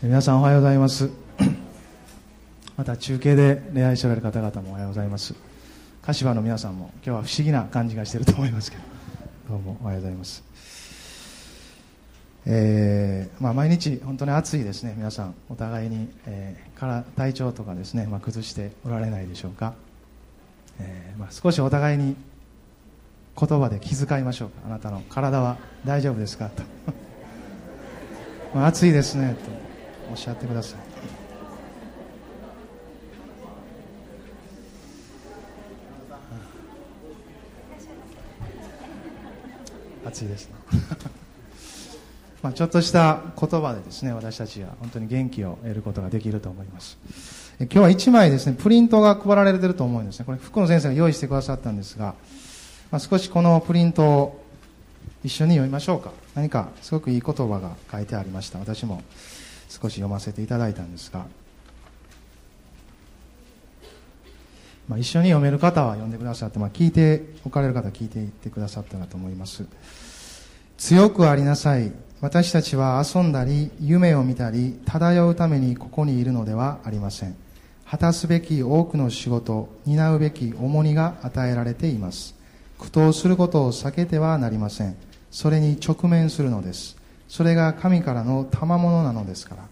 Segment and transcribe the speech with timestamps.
[0.00, 1.10] 皆さんおはようございます。
[2.78, 5.34] また中継で礼拝しておられる方々もおはようございます。
[6.02, 8.82] 柏の皆さんも今日は不思議な感じがしていると思いますけど。
[9.48, 10.44] どうもおはようございます。
[12.46, 14.94] えーまあ、毎日本当に暑いですね。
[14.96, 19.74] 皆さんお互いに、えー、から体調とかですね、まあ、崩しておられないでしょうか、
[20.78, 22.14] えーまあ、少しお互いに
[23.36, 24.60] 言葉で気遣いましょうか。
[24.64, 26.50] あなたの体は大丈夫ですか？
[26.50, 26.62] と。
[28.54, 29.34] まあ暑いですね。
[29.44, 29.67] と。
[30.10, 30.80] おっしゃってください。
[40.08, 40.54] 暑いですね。
[42.42, 46.98] まあちょっとした言葉でですね私たちは本当に元気を得ることができると思います。
[47.60, 50.24] 今日は1枚ですねプリントが配られていると思うんですね。
[50.24, 52.14] これ福野先生が用意してくださったんですが、
[52.90, 54.44] まあ、少しこのプリントを
[55.24, 56.12] 一緒に読みましょうか。
[56.34, 58.60] 何かすごくいい言葉が書いてありました。
[58.60, 59.02] 私も
[59.68, 61.26] 少し読ませていただいたんですが、
[64.88, 69.64] まあ、一緒に読める方は読んでくださって、まあ、聞いておかれる方は聞いていってくださったらと思います。
[70.78, 71.92] 強くありなさい。
[72.20, 77.36] 私たちは遊んだり夢を見たり漂うためにここにいるのではありません。
[77.84, 82.34] 果たすべき多くの仕事担うべき重荷が与えられています。
[82.78, 84.96] 苦闘することを避けてはなりません。
[85.30, 86.97] それに直面するのです。
[87.28, 89.68] それが神からの賜物なのですから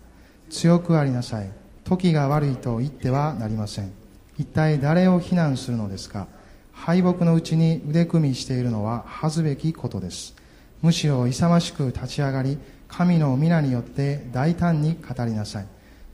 [0.50, 1.50] 強くありなさい。
[1.84, 3.92] 時が悪いと言ってはなりません。
[4.38, 6.26] 一体誰を非難するのですか？
[6.72, 10.34] 敗北のうちに腕組みしているのは恥ずべきことです。
[10.82, 15.66] むしろ勇ましく立ち上がり神の皆によって大胆に語りなさい。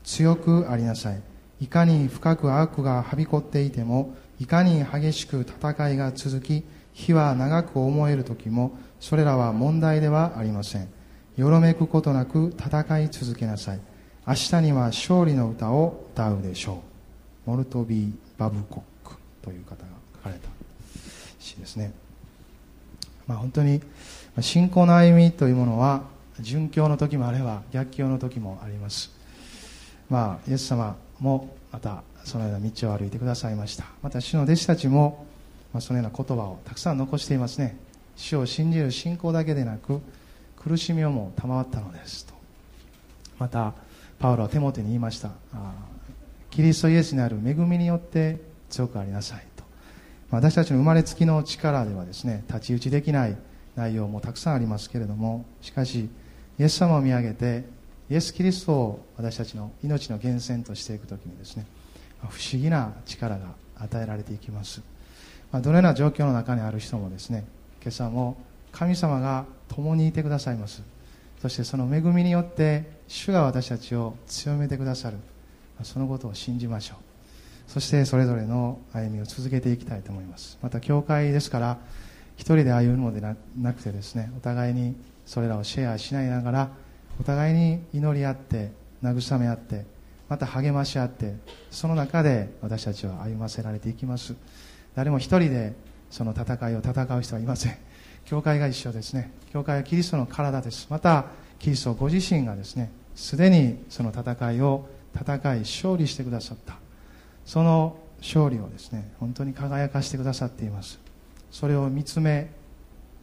[0.03, 1.21] 強くありなさい。
[1.59, 6.63] いかに深く悪がはびこっていてもいかに激しく戦いが続き
[6.93, 10.87] 火は長く思える時もそれらは問題ではありません。
[11.35, 13.79] よろめくことなく戦い続けなさい。
[14.27, 16.83] 明日には勝利の歌を歌うでしょ
[17.45, 17.49] う。
[17.49, 20.47] モルトビー・バブコックという方が書かれた
[21.39, 21.91] 詩ですね、
[23.27, 23.81] まあ、本当に
[24.39, 26.03] 信仰の歩みというものは
[26.39, 29.11] 殉教の時もあれば逆境の時もあります。
[30.09, 33.85] まあイエス様もまたそのような道を歩いてくださいました。
[34.01, 35.25] また主の弟子たちも、
[35.73, 37.75] ま、そのような言葉をたくさん残していますね。
[38.15, 39.99] 主を信じる信仰だけでなく
[40.63, 42.33] 苦しみをも賜ったのですと。
[43.37, 43.73] また
[44.19, 45.31] パウロはテモテに言いました。
[46.49, 49.63] キリストイエスにある恵みによって強くありなさいと。
[50.31, 53.37] 私たちの生まれつきの力ではですね太刀打ちできない
[53.75, 56.09] 内容もたくさんありますけれどもしかし
[56.59, 57.65] イエス様を見上げて
[58.09, 61.65] イエス・キリストを私たちの命の源泉としていく時にですね
[62.21, 64.81] 不思議な力が与えられていきます、
[65.51, 67.45] ま、どのような状況の中にある人もですね
[67.81, 68.37] 今朝も
[68.71, 69.45] 神様が
[69.75, 70.83] 共にいてくださいます。
[71.41, 75.17] そしてその恵みによって主が私たちを強めてくださる。
[75.83, 77.71] そのことを信じましょう。
[77.71, 80.57] そしてそれぞれの歩みを続けていきたいと思います。
[80.61, 81.77] また教会ですから
[82.37, 84.95] 一人で歩むのではなくてですねお互いに
[85.25, 86.69] それらをシェアしないながら
[87.19, 88.71] お互いに祈り合って
[89.03, 89.85] 慰め合って
[90.29, 91.35] また励まし合って
[91.71, 94.35] その中で私たちは歩ませられていきます。
[94.95, 95.73] 誰も一人で
[96.09, 97.77] その戦いを戦う人はいません。
[98.25, 99.31] 教会が一緒ですね。
[99.53, 100.87] 教会はキリストの体です。
[100.89, 101.25] また
[101.59, 106.77] キリストご自身がですねすでにその戦いを戦い勝利してくださった。
[107.45, 110.99] その勝利をですね本当に輝かしてくださっています。
[111.51, 112.49] それを見つめ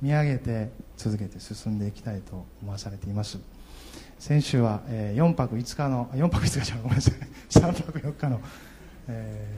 [0.01, 3.41] 見上げて続けて進んでいきたいと思わされています。
[4.21, 7.15] 先週は、え4泊5日の4泊5日じゃごめんなさい。
[7.51, 8.41] 3泊4日の、
[9.09, 9.53] え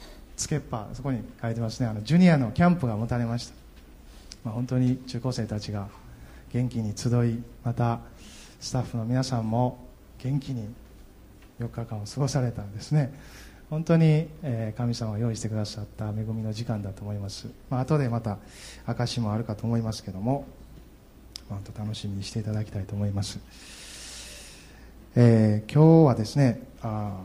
[0.00, 1.86] ー、つけっぱそこに書いてますね。
[1.86, 3.54] あのジュニアのキャンプが持たれました。
[4.44, 5.88] まあ、本当に中高生たちが
[6.52, 8.00] 元気に集いまた
[8.60, 9.78] スタッフの皆さんも
[10.18, 10.68] 元気に
[11.60, 13.12] 4日間を過ごされたんですね。
[13.70, 18.38] 本当に、え神様が用意してくださった恵みの時間だと思います、まあ後でまた
[18.86, 20.46] 証もあるかと思いますけども、
[21.50, 23.40] まあ、楽しみにしていただきたいと思います、
[25.16, 27.18] えー、今日はですねあ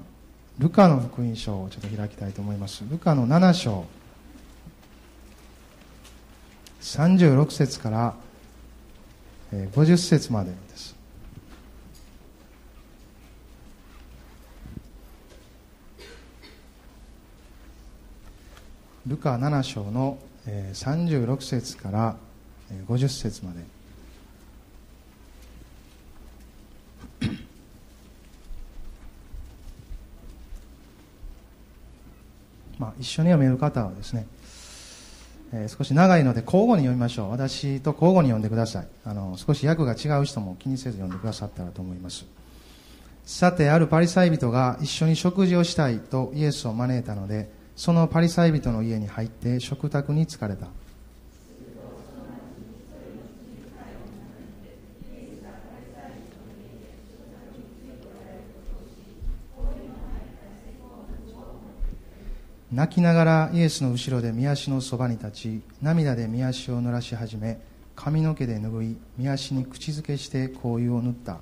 [0.60, 2.84] ルカの福音書をちょっと開きたいと思います。
[2.90, 3.86] ルカの7章
[6.82, 8.14] 36節から
[9.54, 10.96] 50節までです。
[19.06, 20.18] ルカ7章の
[20.48, 22.16] 36節から
[22.88, 23.60] 50節まで。
[32.80, 34.26] まあ一緒に読める方はですね
[35.54, 37.30] えー、少し長いので交互に読みましょう。
[37.30, 38.88] 私と交互に読んでください。
[39.06, 42.26] あの少し訳が違う人も気にせず読んでくださったらと思います。
[43.24, 50.68] さてあるパリサイ人が一緒に食事をしたいとイエスを招いたのでそのパリサイ人の家に入って食卓に疲れた。
[62.74, 67.62] 泣きながらイエスの後ろで御足のそばに立ち涙で御足を濡らし始め
[67.96, 71.38] 髪の毛で拭い御足に口づけして香油を塗った。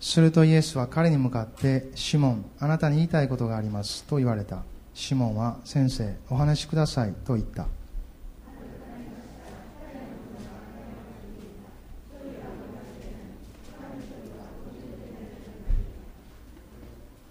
[0.00, 4.62] するとイエスは彼に向かって「シモンあなたに言いたいことがあります」と言われた。
[4.98, 7.66] シモンは「先生お話しください」と言った。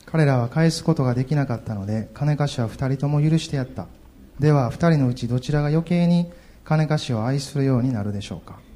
[0.06, 3.88] 彼らは返すことができなかったので金貸しは2人とも許してやった。
[4.40, 6.32] では2人のうちどちらが余計に
[6.64, 8.67] 金貸しを愛するようになるでしょうか。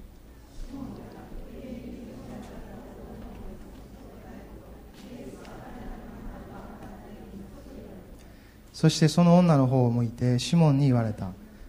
[8.82, 11.28] そしてその女の方を向いてシモンに言われた。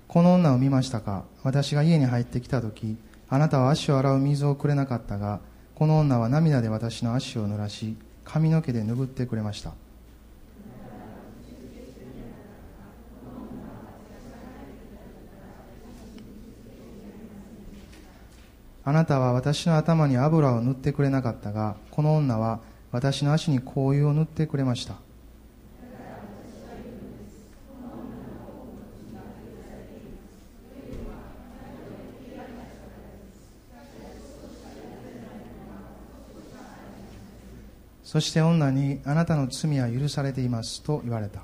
[0.09, 1.25] この女を見ましたか？
[1.43, 2.97] 私が家に入ってきた時
[3.29, 5.41] あなたは足を洗う水をくれなかったが
[5.75, 9.75] この女は涙で私の足を濡らし髪の毛で拭ってくれました。
[18.85, 22.61] あなたは私の頭に油を塗ってくれなかったがこの女は
[22.91, 24.95] 私の足に香油を塗ってくれました。
[38.13, 41.41] そして女にあなたの罪は許されていますと言われた。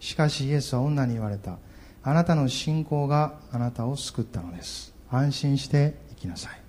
[0.00, 1.58] しかしイエスは女に言われた。
[2.02, 4.92] あなたの信仰があなたを救ったのです。
[5.08, 6.60] 安心して生きなさい。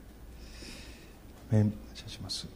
[1.49, 2.47] 感謝します。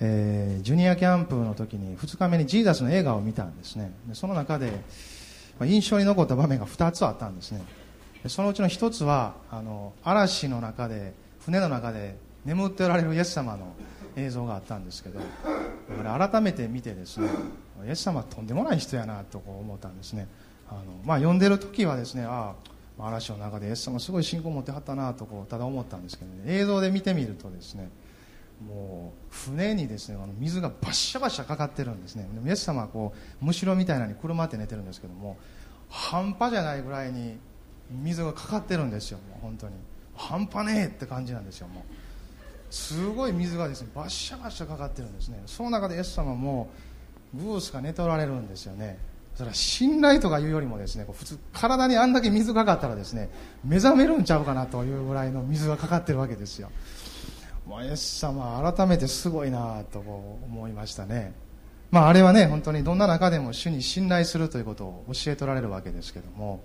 [0.00, 3.92] えー、ジュニアキャンプの時に2日目にジーザスの映画を見たんですね。
[4.14, 4.72] その中で
[5.66, 7.62] 印象に残った場面が2つあったんですね。
[8.26, 13.74] そのうちの1つはあの嵐の中で船の中で眠っておられるイエス様の
[14.16, 15.20] 映像があったんですけど
[16.04, 17.28] 改めて見てですね
[17.84, 20.28] イエス様とんでもない人やなと思ったんですね。
[20.68, 22.54] あの、まあ、読んでる時はですねあ
[22.98, 27.90] あ嵐の中でイエス様すごい信仰を持ってはったなとこうただ思ったんですけど、ね、映像で見てみるとですね
[28.66, 32.28] もう船にですねあの水がバッシャバシャかかってるんですね。
[32.46, 35.36] イエス様はこうむしろみたいなのに車って寝てるんですけども
[35.88, 37.38] 半端じゃないぐらいに
[37.90, 39.18] 水がかかってるんですよ。
[39.28, 39.74] もう本当に。
[40.14, 41.68] 半端ねえって感じなんですよ。
[41.68, 41.82] もう。
[42.70, 45.42] すごい水がですねバッシャバシャかかってるんですね。
[45.46, 46.70] その中でイエス様も
[47.34, 48.98] ブースが寝ておられるんですよね。
[49.34, 53.30] それは信頼とかいうよりもですね普通体にあんだけ水かかったらですね
[53.64, 56.70] 目覚めるんちゃうかなというぐらいの水がかかってるわけですよ。
[57.66, 61.34] もうイエス様改めてすごいなと思いましたね。
[61.90, 66.62] まあ、あれはね本当にどんな中でも主に信頼するということを教えておられるわけですけども。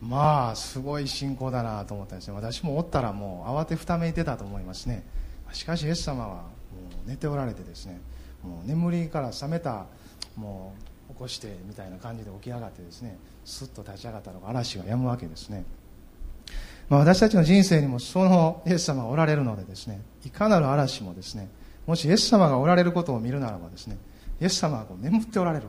[0.00, 2.34] まあすごい信仰だなと思ったんですね。
[2.34, 5.04] 私もおったらもう慌てふためいてたと思いますね。
[5.52, 6.42] しかしイエス様はも
[7.06, 8.00] う寝ておられてですね。
[8.42, 9.86] もう眠りから覚めた
[10.36, 10.74] も
[11.08, 15.64] う起こしてみたいな感じで起き上がってですねすっと立ち上がったのが嵐が止むわけですね
[16.88, 20.02] まあ、私たちの人生にもそのイエス様がおられるのでですね。
[20.24, 21.48] いかなる嵐もですね
[21.86, 23.98] もしイエス様がおられることを見るならばですね
[24.40, 25.68] イエス様はこう眠っておられる。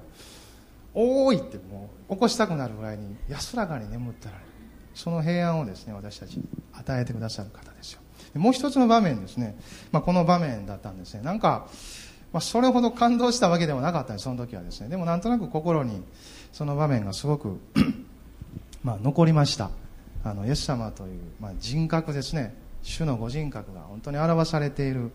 [0.95, 4.49] おーいってもう起こしたくなるぐらいに安らかに眠っておられる。
[4.95, 6.43] その平安をですね私たちに
[6.73, 8.01] 与えてくださる方ですよ。
[8.35, 9.55] もう一つの場面ですね、
[9.91, 11.21] まあ、この場面だったんですね。
[11.21, 11.67] なんか、
[12.31, 14.23] まあ、それほど感動したわけではなかったんです。
[14.23, 14.89] その時はですね。
[14.89, 16.03] でもなんとなく心に
[16.51, 17.59] その場面がすごく
[18.83, 19.69] まあ残りました。
[20.23, 22.55] あのイエス様という、まあ、人格ですね。
[22.83, 25.11] 主のご人格が本当に表されている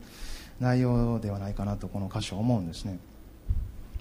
[0.61, 2.99] 内容ではないかなとこの箇所思うんですね。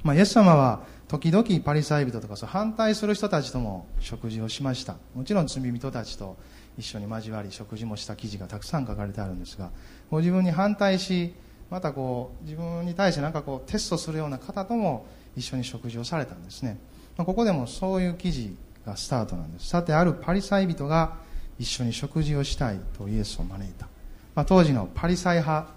[0.03, 4.95] まあ、イエス様は時々パリサイ人とかそう反対する人たちとも食事をしました。
[5.13, 6.37] もちろん罪人たちと
[6.77, 9.71] 一緒に交わり食事もした記事がたくさん書かれてあるんですが
[10.11, 11.33] ご自分に反対し
[11.69, 15.05] またこう自分に対して何かこうテストするような方とも
[15.35, 16.77] 一緒に食事をされたんですね、
[17.17, 18.55] まあ、ここでもそういう記事
[18.85, 19.67] がスタートなんです。
[19.67, 21.17] さてあるパリサイ人が
[21.59, 23.87] 一緒に食事をしたいとイエスを招いた、
[24.35, 25.69] まあ、当時のパリサイ派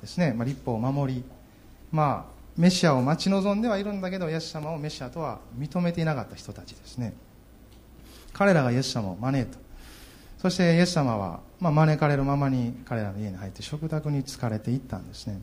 [0.00, 1.24] ですね、まあ、立法を守り
[1.90, 7.14] まあメシアを待ち望んではいるんだけどイエス様をメシアとは認めていなかった人たちですね。
[8.32, 9.58] 彼らがイエス様を招いた。
[10.38, 15.40] そしてイエス様は、まあ、招かれるままに彼らの家に入って食卓に疲れていったんですね、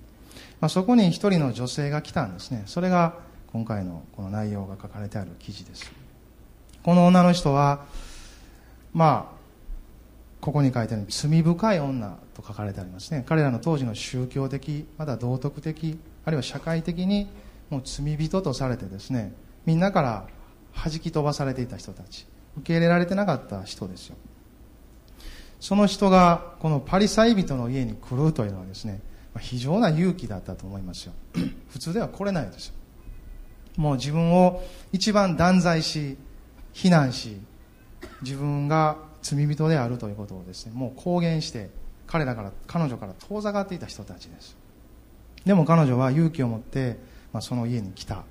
[0.60, 2.64] まあ、そこに一人の女性が来たんですね。
[2.66, 3.16] それが
[3.54, 5.90] 今回のこの内容が書かれてある記事です。
[6.84, 7.86] この女の人は
[8.94, 9.35] まあ
[10.46, 13.24] ここに書いてある罪深い女と書かれてありますね。
[13.28, 17.28] 彼らの当時の宗教的まだ道徳的あるいは社会的に
[17.72, 19.34] もう罪人とされてですね。
[19.66, 20.28] みんなから
[20.75, 22.28] 弾き飛ばされていた人たち。
[22.58, 24.18] 受け入れられてなかった人ですよ。
[25.60, 29.02] その人がこのパリサイ人の家に来るというのはですね
[29.40, 31.14] 非常な勇気だったと思いますよ。
[31.74, 32.75] 普通では来れないですよ。
[33.78, 34.62] もう自分を
[34.92, 36.18] 一番断罪し
[36.72, 37.42] 非難し
[38.22, 41.72] 自分が罪人であるということをですねもう公言して
[42.05, 44.55] 彼らから彼女から遠ざかっていた人たちです。
[45.46, 46.98] でも彼女は勇気を持って、
[47.34, 48.24] まあ、その家に来た。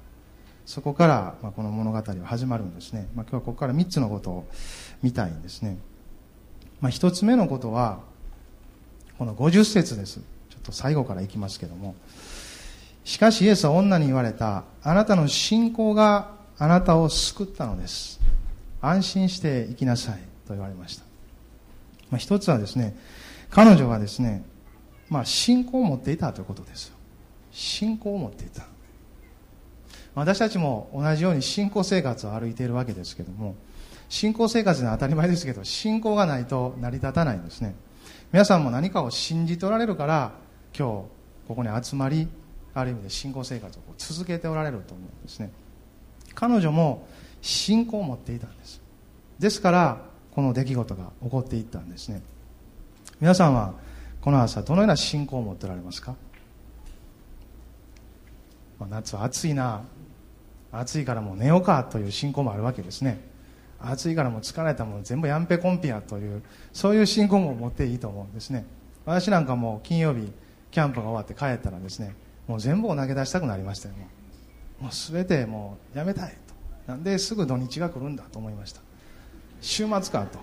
[0.66, 4.48] そこから、まあ、この物語は始まるんですね、まあ、今日はここから3つのことを
[5.02, 5.76] 見たいんですね、
[6.80, 8.00] まあ、1つ目のことは
[9.18, 10.20] この50節です。
[10.48, 11.94] ちょっと最後からいきますけども。
[13.04, 18.20] しかしイエスは女に言われたあなたの信仰があなたを救ったのです。
[18.80, 20.33] 安心して生きなさい。
[20.46, 21.04] と言われました、
[22.10, 22.96] まあ、一つはですね
[23.54, 24.44] 彼女はですね、
[25.08, 26.96] まあ、信仰を持っていたということですよ。
[27.52, 28.64] 信仰を持っていた。
[30.16, 33.56] 私たちも同じように信仰生活を歩いているわけですけども
[34.08, 37.76] 信仰生活には当たり前ですけど信仰がないと成り立たないんですね。
[38.32, 40.32] 皆さんも何かを信じておられるから
[40.76, 42.26] 今日ここに集まり
[42.74, 45.52] ある意味で信仰生活を続けておられると思うんですね。
[46.34, 47.06] 彼女も
[47.40, 48.80] 信仰を持っていたんです。
[49.38, 52.22] ですからこの出来事が起こっていったんですね。
[53.20, 53.74] 皆さんは
[54.20, 56.16] この朝どのような信仰を持っておられますか、
[58.78, 59.82] まあ、夏は暑いな。
[60.72, 63.20] 暑いからもう寝ようかという信仰もあるわけですね。
[63.78, 68.64] 暑いからもう疲れたもん全部やんぺこんぴやというそういう信仰も持っていいと思うんですね。
[69.04, 70.32] 私なんかもう金曜日
[70.70, 72.16] キャンプが終わって帰ったらですね
[72.48, 73.94] もう全部を投げ出したくなりましたよ。
[74.80, 76.92] もう全てもうやめたいと。
[76.92, 78.80] なんですぐ土日が来るんだと思いました。
[79.64, 80.38] 週末かと。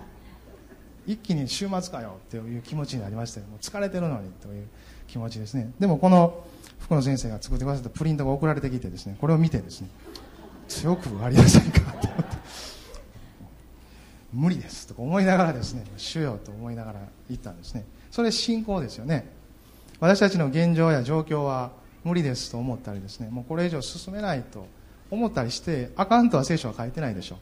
[1.06, 3.46] 一気に週末かよっていう気持ちになりましたよ。
[3.46, 4.66] もう疲れてるのにという
[5.08, 5.72] 気持ちですね。
[5.78, 6.44] でもこの
[6.80, 9.16] 福野先生が作ってくださったプリントが送られてきてですね。
[9.20, 9.88] これを見てですね。
[10.68, 12.36] 強くありなさいかと思って。
[14.32, 15.84] 無理ですとか思いながらですね。
[15.96, 17.84] 主よと思いながら言ったんですね。
[18.10, 19.26] それ信仰ですよね。
[20.00, 21.72] 私たちの現状や状況は
[22.04, 23.28] 無理ですと思ったりですね。
[23.30, 24.66] もうこれ以上進めないと
[25.10, 27.38] 思ったりしてあかんとは聖書は書いてないでしょう。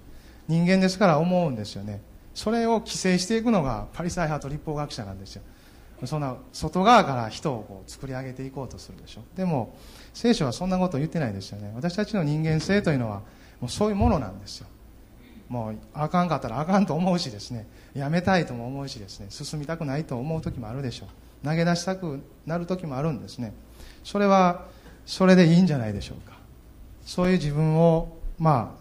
[0.51, 2.03] 人間ですから思うんですよね。
[2.35, 5.43] それを規制していくのがパリサイ派と立法学者なんですよ。
[6.05, 9.21] そんな外側から人をこう作り上げていこうとするでしょ。
[9.37, 9.77] でも
[10.13, 11.73] 聖書はそんなこと言ってないですよね。
[11.77, 13.21] 私たちの人間性というのは
[13.61, 14.67] もうそういうものなんですよ。
[15.49, 17.69] もうあかんかったらあかんと思うしですね。
[17.95, 19.27] やめたいとも思うしですね。
[19.31, 21.07] 進みたくないと思う時もあるでしょ
[21.45, 21.47] う。
[21.47, 23.53] 投げ出したくなる時もあるんですね。
[24.03, 24.67] それは
[25.07, 26.39] それでいいんじゃないでしょうか。
[27.05, 28.80] そういう自分をまあ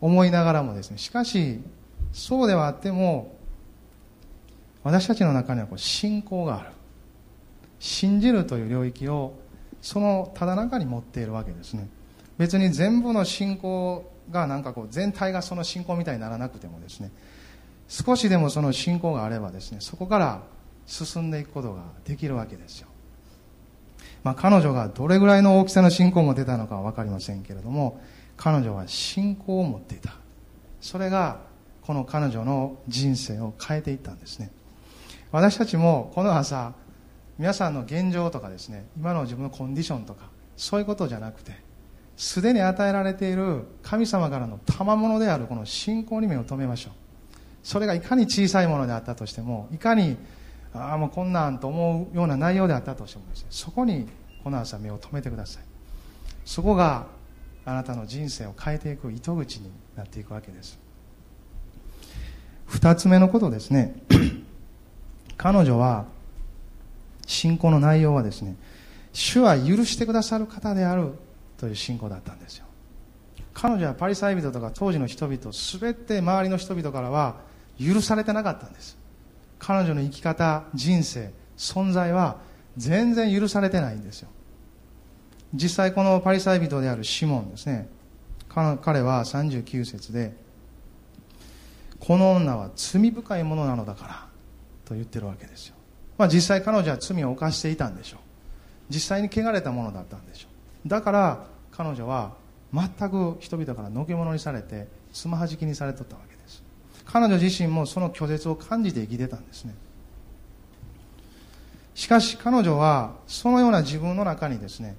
[0.00, 1.60] 思いながらもですねしかし
[2.12, 3.36] そうではあっても
[4.82, 6.70] 私たちの中にはこう信仰がある。
[7.78, 9.34] 信じるという領域を
[9.82, 11.88] そのただ中に持っているわけですね。
[12.38, 17.10] 別に全部の信仰がなんかこう全体がその信仰みたいにならなくてもですね
[17.88, 20.42] 少しでもその信仰があればですねそこから
[20.86, 22.88] 進んでいくことができるわけですよ。
[24.22, 28.00] まあ、彼女がどれぐらいの大きさの信仰を持ってたのかは分かりませんけれども
[28.36, 30.14] 彼女は信仰を持っていた。
[30.80, 31.40] それが
[31.82, 34.50] この彼女の人生を変えていったんですね。
[35.32, 36.72] 私たちもこの朝
[37.38, 41.52] 皆さんの現状とかですね今の自分のコンディションとかそういうことじゃなくて
[42.16, 46.92] すでに与えられている神様からの賜物であるこの信仰に目を留めましょう。
[47.62, 50.16] それがいかに小さいものであったとしてもいかに
[50.72, 54.08] ああもうこんなんと思うような内容であったとしてもですねそこに
[54.44, 55.62] この朝目を留めてください。
[56.44, 57.06] そこが
[57.66, 60.78] あなたの人生を変えていく糸口になっていくわけです。
[62.66, 63.96] 二つ目のことですね。
[65.36, 66.06] 彼女は
[67.26, 68.56] 信仰の内容はですね
[69.12, 71.10] 主は許してくださる方である
[71.58, 72.66] という信仰だったんですよ。
[73.52, 75.38] 彼女はパリサイ人とか当時の人々
[75.80, 77.36] 全て周りの人々からは
[77.80, 78.96] 許されてなかったんです。
[79.58, 82.36] 彼女の生き方人生存在は
[82.76, 84.28] 全然許されてないんですよ。
[85.54, 87.88] 実際このパリサイ人であるシモンですね。
[88.48, 90.34] 彼は39節で
[92.00, 94.26] この女は罪深いものなのだから
[94.86, 95.74] と言ってるわけですよ、
[96.16, 98.20] まあ、実際彼女は罪を犯していたんでしょう。
[98.88, 100.48] 実際に汚れたものだったんでしょ
[100.86, 100.88] う。
[100.88, 102.34] だから彼女は
[102.72, 106.62] 全く人々からのけ者にされてつまはじきにされとったわけです。
[107.04, 109.74] 彼女自身もその拒絶を感じて生きてたんですね。
[111.94, 114.96] しかし彼女はそのような自分の中にですね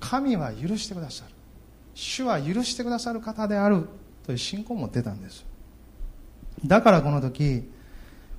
[0.00, 1.34] 神は許してくださる。
[1.94, 3.86] 主は許してくださる方である。
[4.24, 5.44] という信仰を持ってたんです。
[6.64, 7.68] だからこの時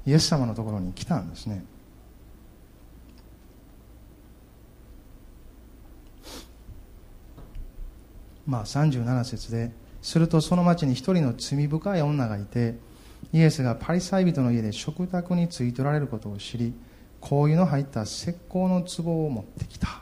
[0.05, 1.63] イエス様のところに来たんですね。
[8.47, 12.75] まあ37節でするとその町に一人の罪深い女がいて
[13.33, 16.73] イエスがパリサイ人の家で食卓についとられることを知り
[17.21, 20.01] 香油の入った石膏の壺を持ってきた。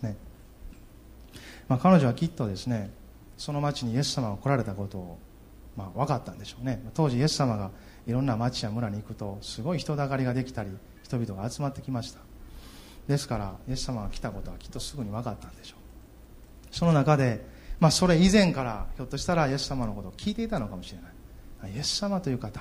[0.00, 0.16] すね、
[1.68, 2.90] まあ、彼女はきっとですね
[3.36, 5.18] その町にイエス様が来られたことを、
[5.76, 6.82] まあ、分かったんでしょうね。
[6.92, 7.70] 当時イエス様が
[8.06, 10.70] いろんな町や村に行くとすごい人だかりができたり
[11.02, 12.20] 人々が集まってきました。
[13.08, 16.74] ですからイエス様が来たことはきっとすぐに分かったんでしょう。
[16.74, 17.44] その中で、
[17.80, 21.74] まあ、それ以前からひょっとしたらイエス様のことを聞いていたのかもしれない。
[21.74, 22.60] イエス様という方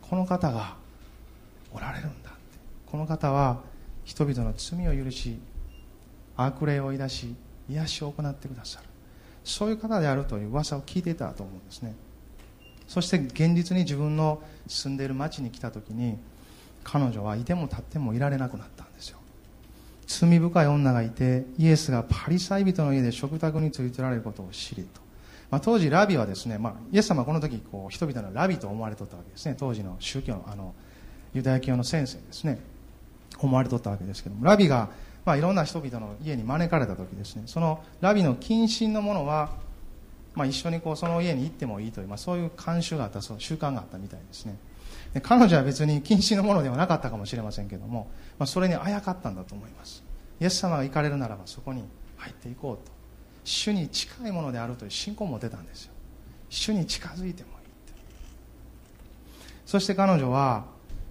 [0.00, 0.76] この方が
[1.72, 2.38] おられるんだって。
[2.86, 3.60] この方は
[4.04, 5.38] 人々の罪を許し
[6.44, 7.34] 悪霊を追い出し
[7.68, 8.86] 癒しを行ってくださる。
[9.44, 11.94] そういう方であるという噂を聞いていたと思うんですね。
[12.86, 16.18] そして現実に自分の住んでいる町に来た時に
[16.82, 19.18] 彼女はいても立ってもいられなくなったんですよ。
[20.06, 25.00] 罪深い女がいてイエスがパリサイ人の家で食卓についてられることを知りと、
[25.50, 29.54] まあ、当時ラビはですね、まあ、イエス様はこの時こう人々のラビと思われとったわけですね。
[29.56, 30.74] 当時の宗教のあの
[31.32, 32.58] ユダヤ教の先生ですね。
[33.38, 34.88] 思われとったわけですけどもラビが、
[35.24, 37.42] まあ、いろんな人々の家に招かれた時ですね。
[37.46, 39.50] そのラビの近親のものは、
[40.34, 44.56] まあ、一緒にこうその家に行ってもいいという、まあ、そういう慣習があったそう習慣があったみたいですね。
[45.14, 50.02] で彼女は別に近親のものではなかったかもしれませんけども、まあ、それにあやかったんだと思います。
[50.40, 51.84] イエス様が行かれるならばそこに
[52.16, 52.92] 入っていこうと。
[53.42, 55.92] 主に近いものであるという信仰を持てたんですよ。
[56.50, 57.56] 主に近づいてもいい
[59.64, 60.64] そして彼女は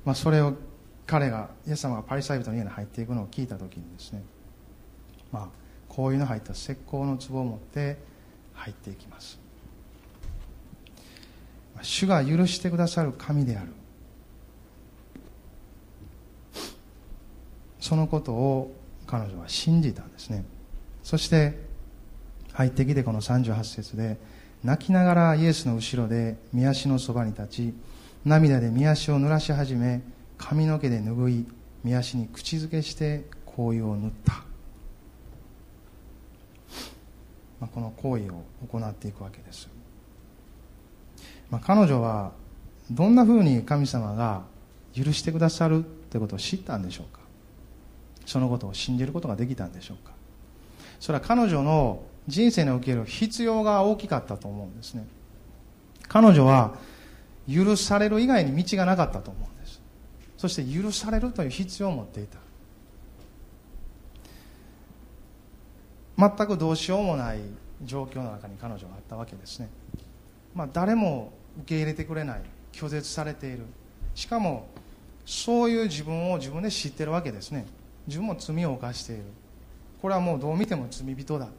[0.05, 0.53] まあ、それを
[1.09, 4.21] 彼がイエス様がパリサイ人の家に入っていくのを聞いた時にですね、
[5.31, 7.97] まあ、香油の入った石膏の壺を持って
[8.53, 9.39] 入っていきます。
[11.81, 13.71] 主が許してくださる神である。
[17.79, 18.75] そのことを
[19.07, 20.45] 彼女は信じたんですね。
[21.01, 21.57] そして
[22.53, 24.19] 入ってきてこの38節で
[24.63, 27.73] 泣きながらイエスの後ろで御足のそばに立ち
[28.25, 30.03] 涙で御足を濡らし始め
[30.39, 31.45] 髪の毛で拭い
[31.85, 34.33] 御足に口づけして香油を塗った、
[37.59, 39.69] まあ、この行為を行っていくわけです、
[41.51, 42.31] まあ、彼女は
[42.89, 44.43] どんなふうに神様が
[44.95, 47.19] 許してくださるってことを知ったんでしょうか。
[48.25, 50.13] そのことを信じることができたんでしょうか。
[50.99, 55.07] それは彼女の人生における必要が大きかったと思うんですね。
[56.07, 56.75] 彼女は
[57.51, 59.48] 許される以外に道がなかったと思う。
[60.39, 62.39] そして許されるという必要を持っていた。
[66.17, 67.39] 全くどうしようもない
[67.83, 69.67] 状況の中に彼女があったわけですね、
[70.55, 73.65] まあ、誰も受け入れてくれない拒絶されている。
[74.15, 74.69] しかも
[75.25, 77.65] そういう自分を自分で知ってるわけですね。
[78.07, 79.23] 自分も罪を犯している。
[80.01, 81.51] これはもうどう見ても罪人だと。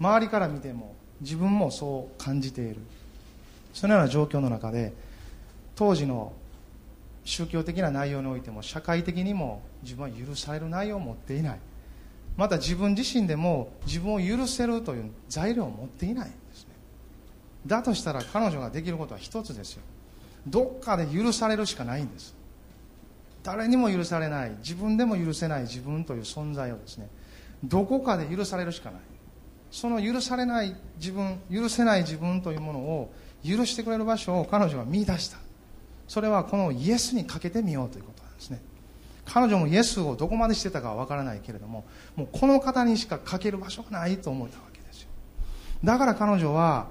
[0.00, 2.76] 周りから見ても自分もそう感じている。
[3.74, 4.94] そのような状況の中で
[5.74, 6.32] 当時の
[7.26, 11.58] 宗教的な内容においても社会的にも自分は許される内容を持っていない。
[12.36, 16.70] また自分自身でも自分を許せるという材料を持っていないんですね。
[17.66, 19.82] だとしたら彼女ができることは一つですよ。
[20.46, 22.36] どっかで許されるしかないんです。
[23.42, 24.52] 誰にも許されない。
[24.58, 25.62] 自分でも許せない。
[25.62, 27.08] 自分という存在をですね。
[27.64, 29.00] どこかで許されるしかない。
[29.72, 33.12] その許されない自分許せない自分というものを
[33.44, 35.45] 許してくれる場所を彼女は見出した。
[36.08, 38.60] それはこのイエスにかけてみようということなんですね。
[39.24, 45.08] 彼女もイエスをどこまでしてたかは分からないけれどももうこの方にしかかける場所がないと思ったわけですよ。
[45.82, 46.88] だから彼女は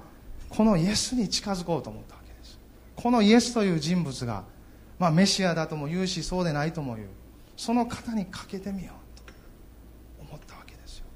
[0.48, 2.58] このイエスに近づこうと思ったわけです。
[2.94, 4.44] このイエスという人物が、
[4.98, 7.08] まあ、メシアだとも言うしそうでないとも言う。
[7.56, 9.32] その方にかけてみようと
[10.28, 11.06] 思ったわけですよ。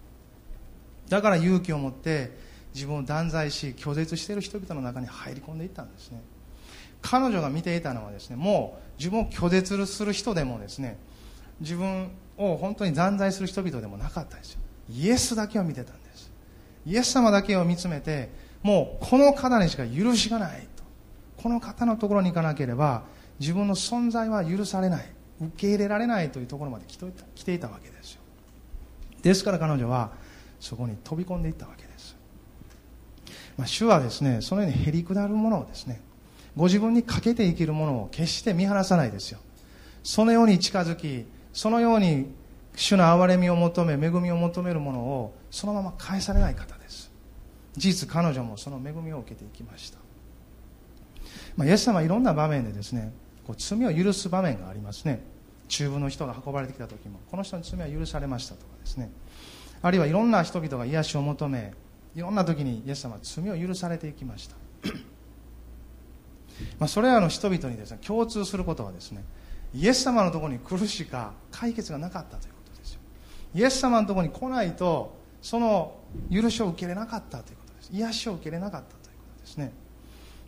[1.09, 2.31] だから勇気を持って
[2.75, 6.23] 自分を断罪し拒絶している人々の中に入り込んでいったんですね。
[7.03, 10.99] 彼女が見ていたのはですねもう自分を拒絶する人でもですね
[11.61, 14.61] 自分を本当に断罪する人々でもなかったですよ。
[14.89, 16.31] イエスだけを見てたんです。
[16.87, 18.31] イエス様だけを見つめて
[18.63, 20.83] もうこの方にしか許しがないと。
[21.43, 23.05] この方のところに行かなければ
[23.39, 25.07] 自分の存在は許されない。
[25.41, 28.21] 受け入れられないというところまで来ていたわけですよ。
[29.23, 30.13] ですから彼女は
[30.59, 32.17] そこに飛び込んでいったわけです。
[33.57, 36.01] まあ、主はですねそのようにへりくだるものをですね
[36.57, 39.39] ご自分にかけて生きるものを決して見放さないですよ。
[40.03, 42.33] そのように近づきそのように
[42.77, 47.11] 主の憐れみを求め恵みを求めるものをそのまま返されない方です。
[47.77, 49.99] 事実彼女もその恵みを受けていきました、
[51.57, 53.13] まあ、イエス様はいろんな場面でですね
[53.47, 55.21] こう罪を許す場面がありますね。
[55.69, 59.11] 中部の人が運ばれてきた時もこの人の罪は許されましたとかですね。
[59.83, 61.73] あるいはいろんな人々が癒しを求め
[62.17, 64.57] いろんな時にイエス様は罪を許されていきました。
[66.79, 69.23] まあそれらの人々にですね共通することはですね
[69.75, 73.01] イエス様のところに来るしか解決がなかったということですよ。
[73.55, 75.97] イエス様のところに来ないとその
[76.31, 77.91] 許しを受けれなかったということです。
[77.93, 79.73] 癒しを受けれなかったということですね、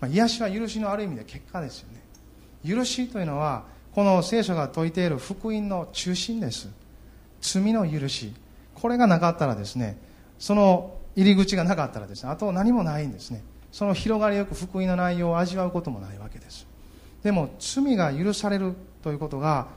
[0.01, 2.03] まあ、癒しは許しのある意味で結果ですよね。
[2.69, 6.69] 許しというのはこの聖書が説いている福音の中心です。
[7.41, 8.35] 罪の許し。
[8.75, 9.97] これがなかったらですね
[10.39, 13.45] その入り口がなかったらですねあと何もないんですね。
[13.73, 16.67] その広がりよく福音の内容を味わうこともないわけです。
[17.25, 19.69] でも罪が許されるということが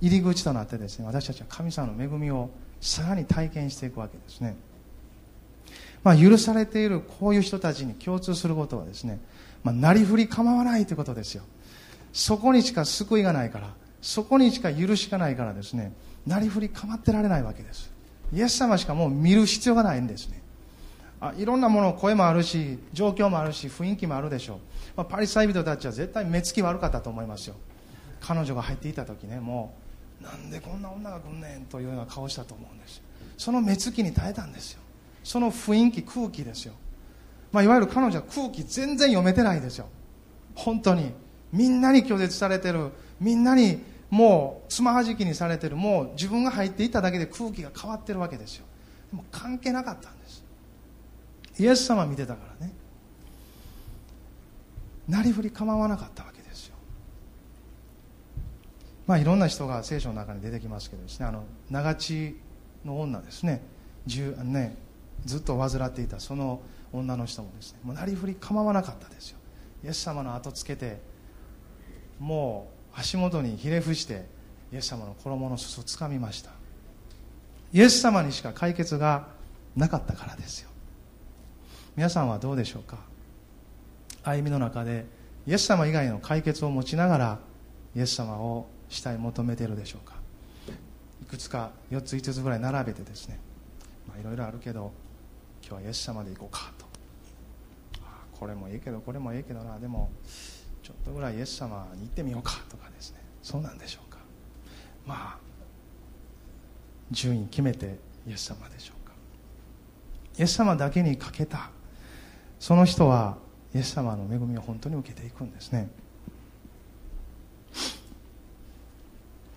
[0.00, 4.56] 入り口となってですね私たちは神様の恵みをさらに体験していくわけですね、
[6.02, 9.20] まあ、許されているこういう人たちに共通することはですね、
[9.62, 11.44] まあ、なりふり構わないということですよ。
[12.12, 15.92] そこにしか救いがないからそこにしか許しがないからですね
[16.26, 17.92] なりふり構ってられないわけです。
[18.32, 20.40] イエス様しかもう見る必要がないんですね。
[21.28, 24.58] あいろんなもの声もあるし状況もあるし雰囲気もあるでしょう、
[24.96, 27.56] まあ、パリサイ人たちは絶対目つき悪かったと思いますよ。
[28.20, 29.74] 彼女が入っていた時ねも
[30.20, 33.02] うなんでこんな女が来んねんというような顔したと思うんです
[33.36, 34.80] その目つきに耐えたんですよ。
[35.22, 36.74] その雰囲気空気ですよ、
[37.52, 39.88] まあ、いわゆる彼女は空気全然読めてないですよ。
[40.54, 41.12] 本当に。
[41.52, 42.90] みんなに拒絶されてる。
[43.20, 45.76] みんなにもうつまはじきにされてる。
[45.76, 48.66] もう自分が入っていっただけで空気が変わってるわけですよ。
[49.10, 50.10] でも関係なかった
[51.58, 52.72] イエス様見てたからね。
[55.08, 56.74] なりふり構わなかったわけですよ。
[59.06, 61.26] まあいろんな人が聖書の中に出てきますけどですね。
[61.26, 62.36] あの長地
[62.84, 63.62] の女ですね。
[64.06, 64.76] ね
[65.24, 66.60] ずっと患っていたその
[66.92, 67.78] 女の人もですね。
[67.84, 69.38] もうなりふり構わなかったですよ。
[69.84, 70.98] イエス様の後つけて
[72.18, 74.26] もう足元にひれ伏して
[74.72, 76.50] イエス様の衣の裾をつかみました。
[77.72, 79.28] イエス様にしか解決が
[79.76, 80.70] なかったからですよ。
[81.96, 82.98] 皆さんはどうでしょうか？
[84.24, 85.06] 歩みの中で
[85.46, 87.38] イエス様以外の解決を持ちながら
[87.94, 90.16] イエス様をしたい求めているでしょうか？
[91.22, 93.38] いくつか4つ5つぐらい並べてですね。
[94.20, 94.92] いろいろあるけど
[95.62, 96.86] 今日はイエス様で行こうかと。
[98.38, 99.78] これもいいけどこれもいいけどな。
[99.78, 100.10] でも
[100.82, 103.20] ちょっとぐらいイエス様に行ってみようかとかですね。
[103.40, 104.18] そうなんでしょうか？
[105.06, 105.38] まあ
[107.12, 109.12] 順位決めてイエス様でしょうか？
[110.36, 111.70] イエス様だけにかけた
[112.58, 113.36] その人は
[113.74, 115.88] イエス様の恵みを本当に受けていくんですね。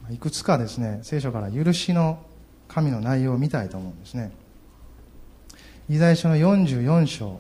[0.10, 2.20] いくつかですね聖書から許しの
[2.70, 4.32] 神の内容を見たいと思うんですね。
[5.90, 7.40] イザヤ書の44章。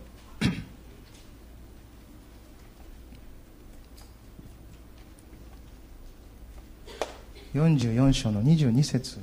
[7.53, 9.19] 44章の22節。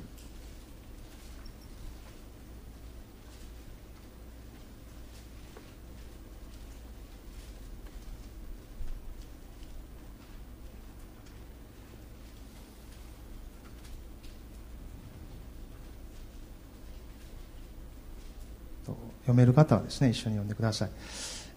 [19.25, 20.91] 読める方はですね一緒に読んでください。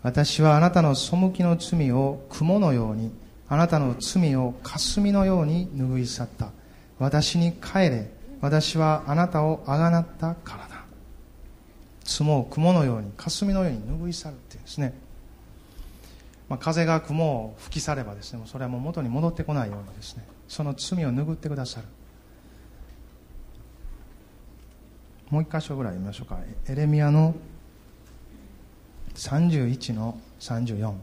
[0.03, 3.11] 私はあなたの背きの罪を雲のように
[3.49, 6.51] あなたの罪を霞のように拭い去った。
[6.99, 8.11] 私に帰れ。
[8.39, 10.85] 私はあなたをあがなったからだ。
[12.03, 14.93] 罪を雲のように霞のように拭い去るっていうんですね、
[16.47, 21.87] まあ、風が雲を吹き去ればですねそれはもう元に戻ってこないようにですねその罪を拭ってくださる。
[25.29, 26.39] もう一箇所ぐらい読みましょうか。
[26.69, 27.35] エレミアの
[29.17, 30.93] 31の34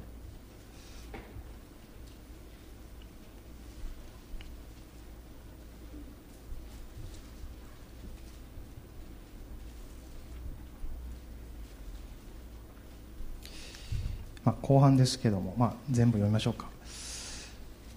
[14.45, 16.67] まあ、後半ですけども、まあ、全部読みましょうか。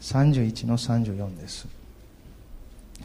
[0.01, 1.67] 31の34です。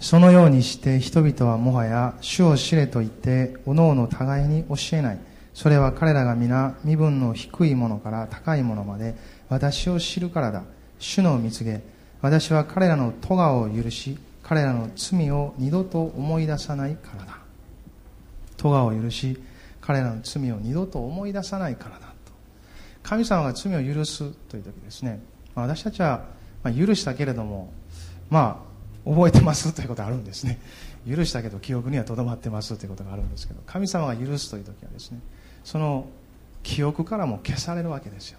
[0.01, 5.32] そのようにして人々はもはや主を知れと言っておのおの互いに教えない。
[5.55, 9.15] それは彼らが皆身分の低いものから高いものまで
[9.49, 10.65] 私を知るからだ。
[10.99, 11.83] 主の見告げ
[12.21, 17.39] 私は彼らの咎を許し彼らの罪を二度と思い出さないからだ。
[18.57, 19.39] 咎を許し
[19.81, 22.33] 彼らの罪を二度と思い出さないからだと。
[23.03, 25.21] 神様が罪を許すという時ですね。
[25.55, 26.25] まあ、私たちは、
[26.65, 27.73] 許したけれども
[28.31, 28.65] ま
[29.05, 30.61] あ覚えてますということがあるんですね。
[31.09, 35.19] 許したけど記憶にはとどまってますということがあるんですけど神様が許すという時はですね
[35.65, 36.07] その
[36.63, 38.39] 記憶からも消されるわけですよ。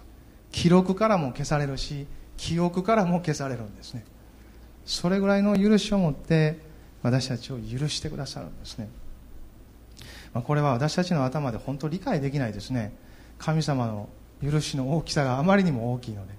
[0.50, 2.06] 記録からも消されるし
[2.36, 4.04] 記憶からも消されるんですね。
[4.84, 6.58] それぐらいの許しを持って
[7.02, 8.88] 私たちを許してくださるんですね、
[10.32, 12.92] まあ、これは私たちの頭で本当理解できないですね。
[13.38, 14.08] 神様の
[14.42, 16.34] 許しの大きさがあまりにも大きいので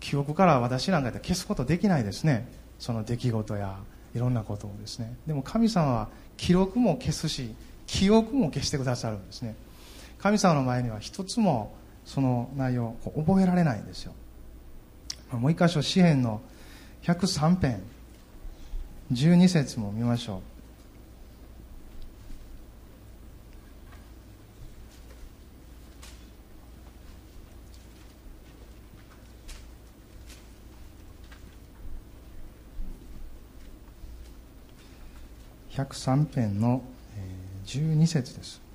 [0.00, 2.48] 記憶から私なんかで消すことできないですね。
[2.78, 3.78] その出来事や
[4.14, 5.16] いろんなことをですね。
[5.26, 7.54] でも神様は記録も消すし
[7.86, 9.54] 記憶も消してくださるんですね。
[10.26, 11.72] 神様の前には一つも
[12.04, 14.12] その内容を覚えられないんですよ。
[15.30, 16.40] もう一箇所詩篇の
[17.04, 17.80] 103編
[19.12, 20.56] 12節も見ましょう。
[35.80, 36.82] 103編の
[37.66, 38.65] 12節です。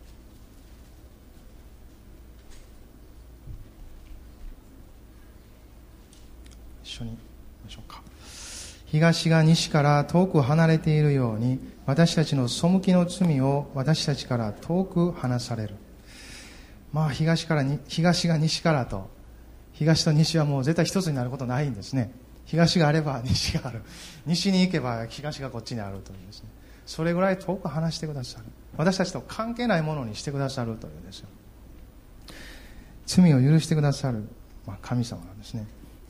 [6.92, 7.18] 緒に
[7.64, 8.02] ましょうか。
[8.86, 15.76] 東が西から遠く離れているように私たちの背きの罪を私たちから遠く離される。
[16.92, 19.10] まあ東からに東が西からと
[19.72, 22.14] 東と西はもう絶対一つになることないんですね。
[22.46, 23.82] 東があれば西がある。
[24.26, 26.50] 西に行けば東がこっちにあるというですね。
[26.86, 28.46] それぐらい遠く離してくださる。
[28.76, 31.30] 私たちと関係ないものにしてくださるというんですよ。
[33.06, 34.28] 罪を許してくださる、
[34.66, 35.66] まあ、神様なんですね。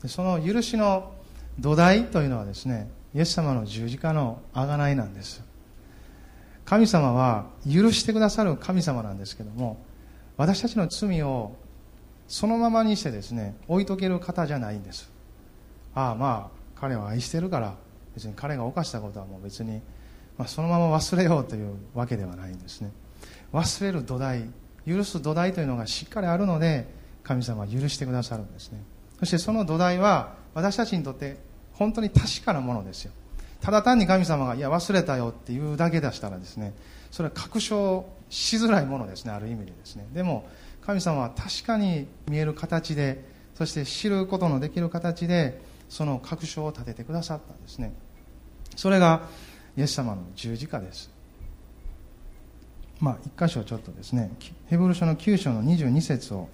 [0.08, 1.12] その許しの
[1.58, 5.42] 土台というのはですねイエス様の十字架の贖いなんです。
[6.64, 9.84] 神様は許してくださる神様なんですけども
[10.36, 11.54] 私たちの罪を
[12.28, 15.10] そのままにしてですね置いとける方じゃないんです。
[15.94, 17.74] ああまあ彼は愛してるから
[18.14, 19.82] 別に彼が犯したことはもう別に、
[20.38, 22.90] まあ、そのまま忘れようというわけではないんですね。
[23.52, 24.48] 忘れる土台
[24.86, 26.88] 許す土台というのがしっかりあるので
[27.22, 28.82] 神様は許してくださるんですね。
[29.22, 31.36] そしてその土台は私たちにとって
[31.74, 33.12] 本当に確かなものですよ。
[33.60, 36.74] ただ単に神様がいや忘れたよっていうだけ出したらですね
[37.12, 40.08] それは確証しづらいものですねある意味でですね。
[40.12, 40.48] でも
[40.84, 47.94] 神様は確かに見える形でそして知ることのできる形でその確証を立ててくださったんですね。
[48.74, 49.28] それが
[49.76, 51.12] イエス様の十字架です。
[52.98, 54.32] まあ一箇所ちょっとですね
[54.66, 56.48] ヘブル書の9章の22節を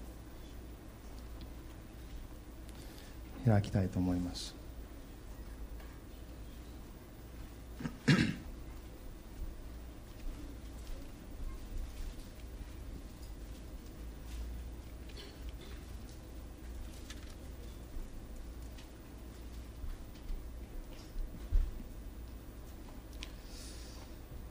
[3.49, 4.55] 開きたいと思います。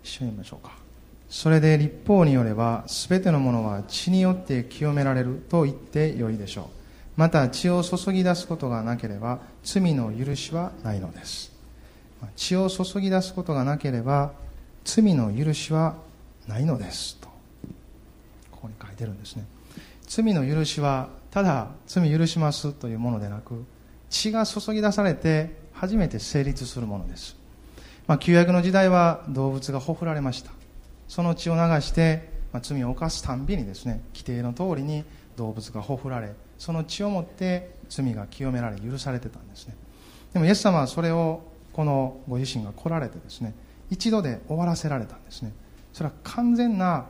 [0.03, 0.71] 一緒に見ましょうか。
[1.29, 6.76] それで立法によれば全てのものは血によって清められると言ってよいでしょう。
[7.17, 11.51] また血を注ぎ出すことがなければ罪の許しはないのです。
[12.36, 14.32] 血を注ぎ出すことがなければ
[14.86, 15.95] 罪の許しは
[16.47, 17.17] ないのです。
[17.17, 17.27] と
[18.51, 19.45] ここに書いてるんですね。
[20.08, 23.65] 罪の許しはただ罪許しますというものでなく
[24.10, 27.36] 血が注ぎ出されて初めて成立するものです、
[28.08, 30.51] まあ、旧約の時代は動物がほふられました。
[31.08, 35.03] その血を流して、まあ、罪を犯すたんびにですね規定の通りに
[35.36, 39.76] 動物がほふられその血をもって罪が清められ許されてたんですね。
[40.34, 41.41] でもイエス様はそれを
[41.74, 43.54] このご自身が来られてですね
[43.89, 45.54] 一度で終わらせられたんですね。
[45.93, 47.06] それは完全な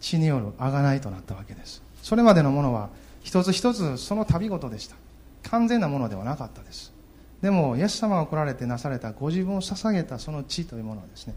[0.00, 1.82] 血による贖いとなったわけです。
[2.02, 2.90] それまでのものは
[3.22, 4.96] 一つ一つその旅ごとでした。
[5.44, 6.92] 完全なものではなかったです。
[7.40, 11.34] でもイエス様が来られてなされたご自分を捧げたその血というものはですね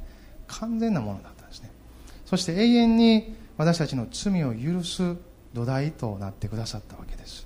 [0.48, 1.72] 完全なものだったんですね。
[2.26, 5.16] そして永遠に私たちの罪を許す
[5.54, 7.45] 土台となってくださったわけです。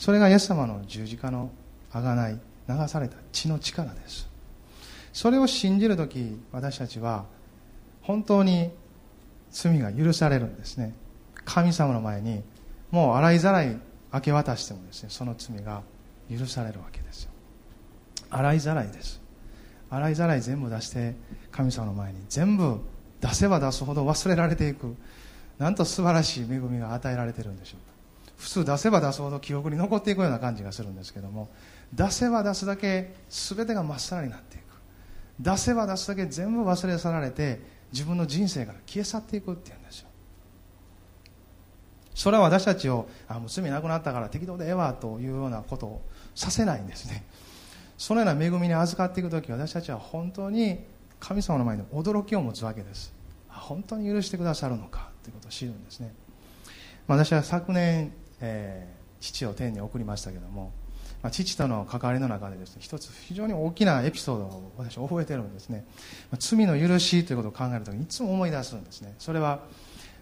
[0.00, 1.50] それがイエス様の十字架の
[1.92, 4.30] 贖い流された血の力です。
[5.12, 7.26] それを信じる時私たちは
[8.00, 8.70] 本当に
[9.50, 10.94] 罪が許されるんですね。
[11.44, 12.42] 神様の前に
[12.90, 13.78] もう洗いざらい
[14.10, 15.82] 明け渡してもですねその罪が
[16.30, 17.30] 許されるわけですよ。
[18.30, 19.20] 洗いざらいです。
[19.90, 21.14] 洗いざらい全部出して
[21.52, 22.80] 神様の前に全部
[23.20, 24.96] 出せば出すほど忘れられていく
[25.58, 27.89] なんと素晴らしい恵みが与えられてるんでしょう。
[28.40, 31.50] 普通出せば出すほど記憶に残っていくような感じがするんですけども
[31.92, 34.62] 出せば出すだけ全てがまっさらになっていく。
[35.38, 37.60] 出せば出すだけ全部忘れ去られて
[37.92, 40.08] 自分の人生から消え去っていくっていうんですよ。
[42.14, 46.02] それは私たちをあもう罪なくなったから適当でええわというようなことを
[46.34, 47.24] させないんですね。
[47.98, 50.78] そのような恵みに預かっていく時私たちは本当に
[51.18, 53.12] 神様の前に驚きを持つわけです。
[53.48, 56.14] 本当に許してくださるのかということを知るんですね。
[57.06, 60.72] 私は昨年、えー、父を天に送りましたけども、
[61.22, 65.84] まあ、父との関わりの中でですね一つ非常に大きなエピソードを私は覚えてるんですね、
[66.30, 69.14] まあ、罪の許しということを考えるときにいつも思い出すんですね。
[69.18, 69.60] それは、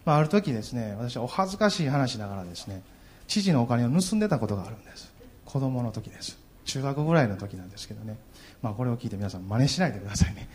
[0.05, 2.83] まあ、ある時ですね私はお恥ずかしい話ながらですね
[3.29, 5.13] 父のお金を盗んでたことがあるんです。
[5.45, 6.39] 子供の時です。
[6.65, 8.19] 中学ぐらいの時なんですけどね、
[8.61, 10.49] まあ、これを聞いて皆さん真似しないでくださいね。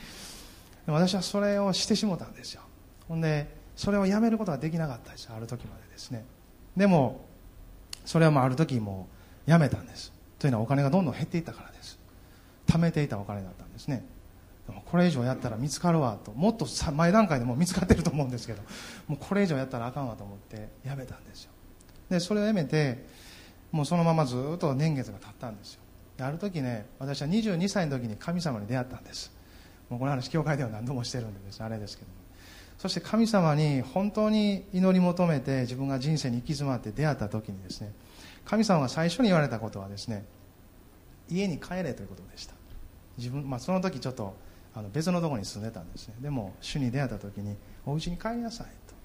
[0.86, 2.62] 私はそれをしてしもたんですよ。
[3.08, 6.26] ほんでそれをやめることができなかったですある時までですね。
[6.76, 7.26] でも
[8.06, 9.08] それはもうある時も
[9.48, 10.14] うやめたんです。
[10.40, 12.00] というのはお金がどんどん減っていったからです。
[12.68, 14.06] 貯めていたお金だったんですね。
[14.68, 16.32] でもこれ以上やったら見つかるわと。
[16.32, 18.62] もっと前段階でも見つかってると思うんですけど。
[19.08, 21.52] もうこれ以上やったらあかんわと思ってやめたんですよ。
[22.10, 23.06] でそれをやめて
[23.72, 25.82] もうそのままずっと年月が経ったんですよ。
[26.20, 29.32] ある時ね私は22歳の時に神様に出会ったんです。
[29.90, 31.64] もうこの話教会では何度もしてるんでです。
[31.64, 32.23] あれですけども。
[32.84, 37.94] そして神様に本当に祈り求めて自分が人生に行き詰まって出会った時にですね
[38.44, 40.26] 神様が最初に言われたことはですね
[41.30, 42.56] 家に帰れということでした。
[43.18, 44.36] 自分、まあ、その時ちょっと
[44.76, 46.16] あの別のところに住んでたんですね。
[46.20, 48.96] でも主に出会った時にお家に帰りなさいと。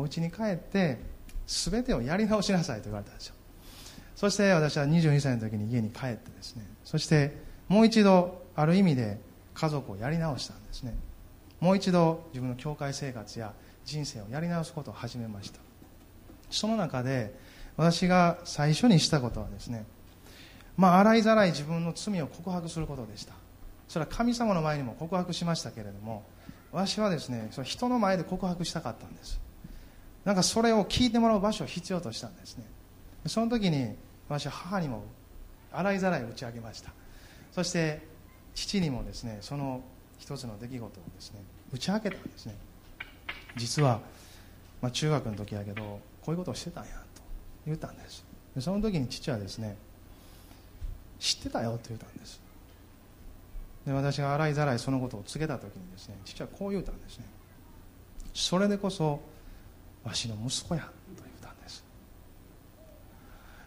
[0.00, 0.98] お家に帰って
[1.46, 3.36] 全てをやり直しなさいと言われたんですよ。
[4.16, 7.36] そして私は22歳の時に家に帰ってですねそして
[7.68, 9.20] もう一度ある意味で
[9.54, 10.92] 家族をやり直したんですね。
[11.60, 13.52] もう一度自分の教会生活や
[13.84, 15.58] 人生をやり直すことを始めました。
[16.50, 17.34] その中で
[17.76, 19.84] 私が最初にしたことはですね
[20.76, 23.34] まあ洗いざらい自分の罪を告白することでした。
[23.88, 26.24] それは神様の前にも告白しましたけれども
[26.72, 29.40] 私はですねそれ人の前で告白したかったんです。
[30.24, 32.64] なんかそれを聞いてもらう場所を必要としたんですね。
[33.26, 33.94] その時に
[34.28, 35.04] 私は母にも
[35.72, 36.90] 洗いざらい打ち上げました。
[37.52, 38.02] そして
[38.54, 39.82] 父にもですねその
[40.18, 41.40] 一つの出来事をですね
[41.72, 42.54] 打ち明けたんですね。
[43.56, 44.00] 実は、
[44.82, 47.22] まあ、中学の時やけどこういうことをしてたんやと
[47.66, 48.24] 言ったんです。
[48.54, 49.76] でその時に父はですね
[51.18, 52.40] 知ってたよと言ったんです。
[53.86, 57.24] で私が洗いざらいそのことを告げた時にですね父はこう言うたんですね。
[58.34, 59.20] それでこそ
[60.04, 61.84] わしの息子やと言ったんです。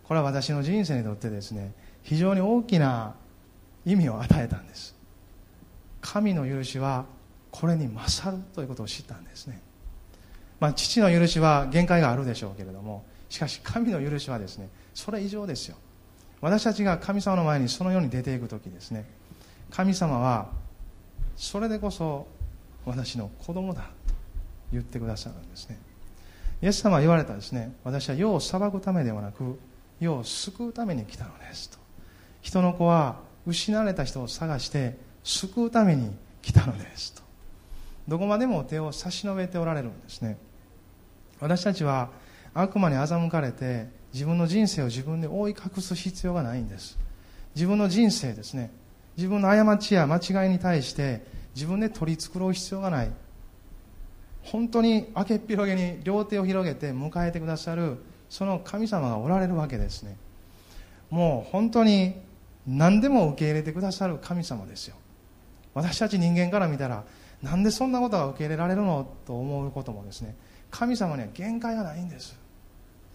[0.03, 3.15] これは私の人生にとってですね非常に大きな
[3.85, 4.98] 意味を与えたんです。
[6.01, 7.05] 神の許しは
[7.51, 9.61] これに勝るということを知ったんですね、
[10.59, 15.77] まあ、父の許しは限界があるでしょうけれどもしかし神の許しはですねそれ以上ですよ。
[16.41, 19.05] 私たちが神様の前にそのように出ていく時ですね
[19.71, 20.47] 神様は
[21.35, 22.27] それでこそ
[22.85, 23.87] 私の子供だと
[24.71, 25.79] 言ってくださるんですね。
[26.61, 29.59] イエス様は言われたですね私は世を裁くためではなく
[29.99, 31.77] 世を救うために来たのですと。
[32.41, 37.21] 人の子は失われた人を探して救うために来たのですと。
[38.07, 40.37] どこまでも手を差し伸べておられるんですね。
[41.39, 42.09] 私たちは
[42.53, 46.97] 悪魔に欺かれて自分の人生を自分で覆い隠す必要がないんです。
[47.55, 48.71] 自分の人生ですね。
[49.17, 53.11] 自分の過ちや間違いに対して自分で取り繕う必要がない。
[54.43, 57.97] 本当に明けっ広げに両手を広げて迎えてくださる
[58.29, 60.17] その神様がおられるわけですね。
[61.09, 62.15] もう本当に
[62.65, 64.95] 何でも受け入れてくださる神様ですよ。
[65.73, 67.03] 私たち人間から見たら
[67.41, 70.35] なんでそんなことが受け入れられるのと思うこともですね
[70.71, 72.37] 神様には限界がないんです。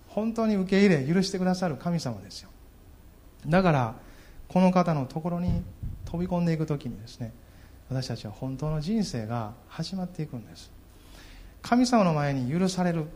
[0.08, 2.50] 本当に受け入れ許してくださる神様ですよ。
[3.46, 3.94] だから
[4.48, 5.62] この方のところに
[6.04, 7.32] 飛び込んでいく時にですね
[7.88, 10.70] 私たちは本当の人生が始まっていくんです。
[11.62, 13.06] 神様の前に許される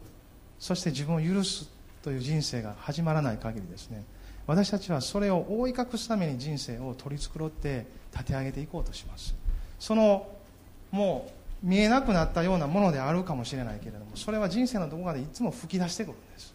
[0.59, 1.71] そして自分を許す
[2.03, 4.05] という人生が始まらない限りですね
[4.49, 9.35] 私たちはそれを覆い隠すために人生を取り繕って立て上げていこうとします。
[9.79, 10.27] その
[10.91, 11.31] も
[11.63, 16.55] う見えなくなったようなものであるかもしれないけれどもそれは人生のどこかでいつも吹き出してくるんです。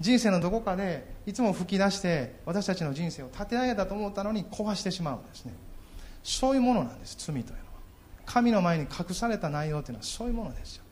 [0.00, 5.52] 人生のどこかでいつも吹き出して私たちの人生を立て上げたと思ったのに壊してしまうんですね。
[6.22, 7.58] そういうものなんです罪というのは。
[8.24, 10.84] 神の前に隠された内容というのはそういうものですよ。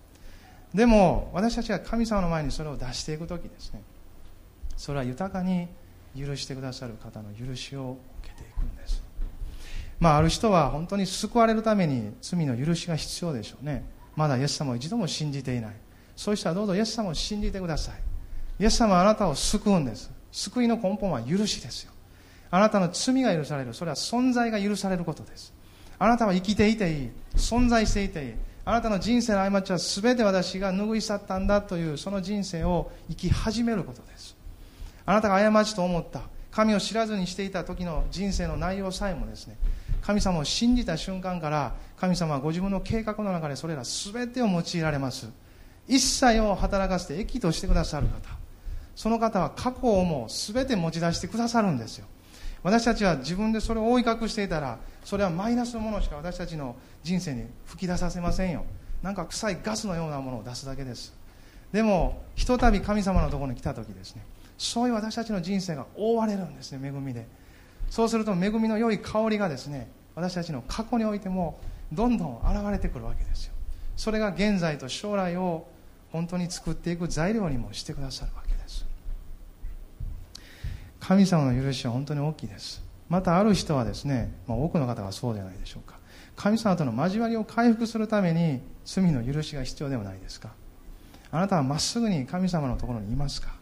[0.75, 3.81] でも私たちが神様の前にそれを出していく時ですね。
[4.77, 5.69] それは豊かに
[6.17, 9.03] 許してくださる方の許しを受けていくんです。
[9.99, 13.85] まあある人は本当に救われるために罪の許しが必要でしょうね。
[14.15, 15.77] まだイエス様を一度も信じていない。
[16.17, 17.95] そういう人はどうぞイエス様を信じてください。
[18.59, 20.11] イエス様はあなたを救うんです。
[20.33, 21.93] 救いの根本は許しですよ。
[22.51, 23.75] あなたの罪が許される。
[23.75, 25.53] それは存在が許されることです。
[25.99, 27.11] あなたは生きていていい。
[27.35, 28.35] 存在していていい。
[28.65, 34.16] あなたの人生の過ちは全て私が拭い去ったんだというその人生を生き始めることです。
[35.07, 36.21] あなたが過ちと思った。
[36.51, 39.59] 神を知らずにしていた時の人生の内容さえもですね
[40.01, 45.29] 神様を信じた瞬間から神様はご自分の計画の中でそれら全てを用いられます。
[45.89, 48.31] 一切を働かせて益としてくださる方。
[48.95, 52.07] その方は過去をもう全て持ち出してくださるんですよ。
[52.63, 58.65] 私たちは自分でそれを覆い隠していたらそれはマイナスのものしか私たちの人生に吹き出させませんよ。
[59.03, 61.13] なんか臭いガスのようなものを出すだけです。
[61.73, 64.23] でもひとたび神様のところに来た時ですね
[64.59, 67.27] そういう私たちの人生が覆われるんですね恵みで。
[67.91, 71.61] そうすると恵みの良い香りがですね私たちの過去においても
[71.93, 73.53] どんどん現れてくるわけですよ。
[73.97, 75.67] それが現在と将来を
[76.11, 78.87] 本当に作っていく材料にもしてくださるわけです。
[81.01, 82.83] 神様の許しは本当に大きいです。
[83.09, 85.99] またある人はですね、まあ、多くの方がそうじゃないでしょうか。
[86.35, 90.51] 神様との交わりを回復するために罪の許しが必要ではないですか。
[91.31, 93.55] あなたはまっすぐに神様のところにいますか。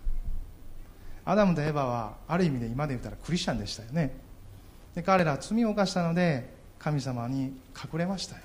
[1.25, 4.15] アダムとエバはある意味で今で言ったらクリスチャンでしたよね。
[4.95, 8.43] で彼らは罪を犯したので神様に隠れましたよ。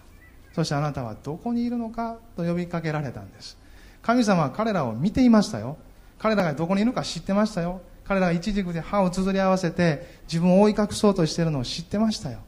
[0.53, 3.57] そしてあなたはどこにいるのかと呼びかけられたんです。
[4.01, 5.77] 神様は彼らを見ていましたよ。
[6.17, 7.81] 彼らがどこにいるか知ってましたよ。
[8.05, 12.39] 彼らが一軸で歯をつづり合わせて自分を覆い隠そうとしているのを知ってましたよ。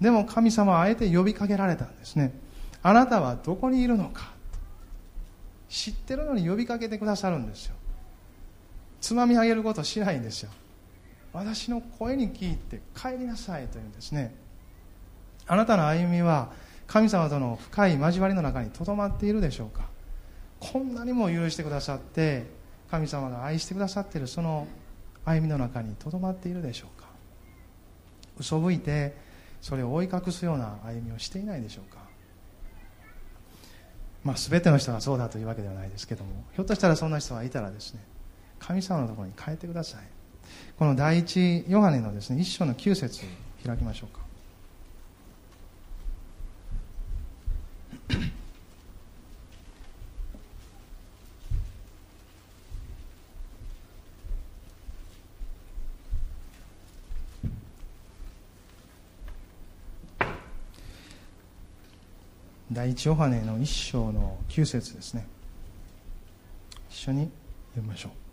[0.00, 2.32] でも神様はあえて呼びかけられたんですね。
[2.82, 4.32] あなたはどこにいるのか
[5.68, 7.74] 知ってるのに呼びかけてくださるんですよ。
[9.04, 10.50] つまみ上げることしないんですよ。
[11.34, 14.34] 私の声に聞いて帰りなさいというんですね。
[15.46, 16.52] あなたの歩みは
[16.86, 19.90] 神様との深い交わりの中にとどまっているでしょうか。
[20.58, 22.46] こんなにも許してくださって
[22.90, 24.66] 神様が愛してくださっているその
[25.26, 27.06] 歩みの中にとどまっているでしょうか。
[28.38, 29.14] 嘘吹いて
[29.60, 31.98] それを追い隠すような歩みをしていないでしょうか。
[34.22, 38.00] まあ、全ての人がそうだというわけではないですけどもひょっとしたらそんな人がいたらですね
[38.66, 40.00] 神様のところに帰ってください。
[40.78, 43.22] この第一ヨハネのですね一章の9節
[43.64, 44.24] 開きましょうか。
[62.72, 65.26] 第一ヨハネの一章の9節ですね。
[66.90, 67.30] 一緒に
[67.74, 68.23] 読みましょう。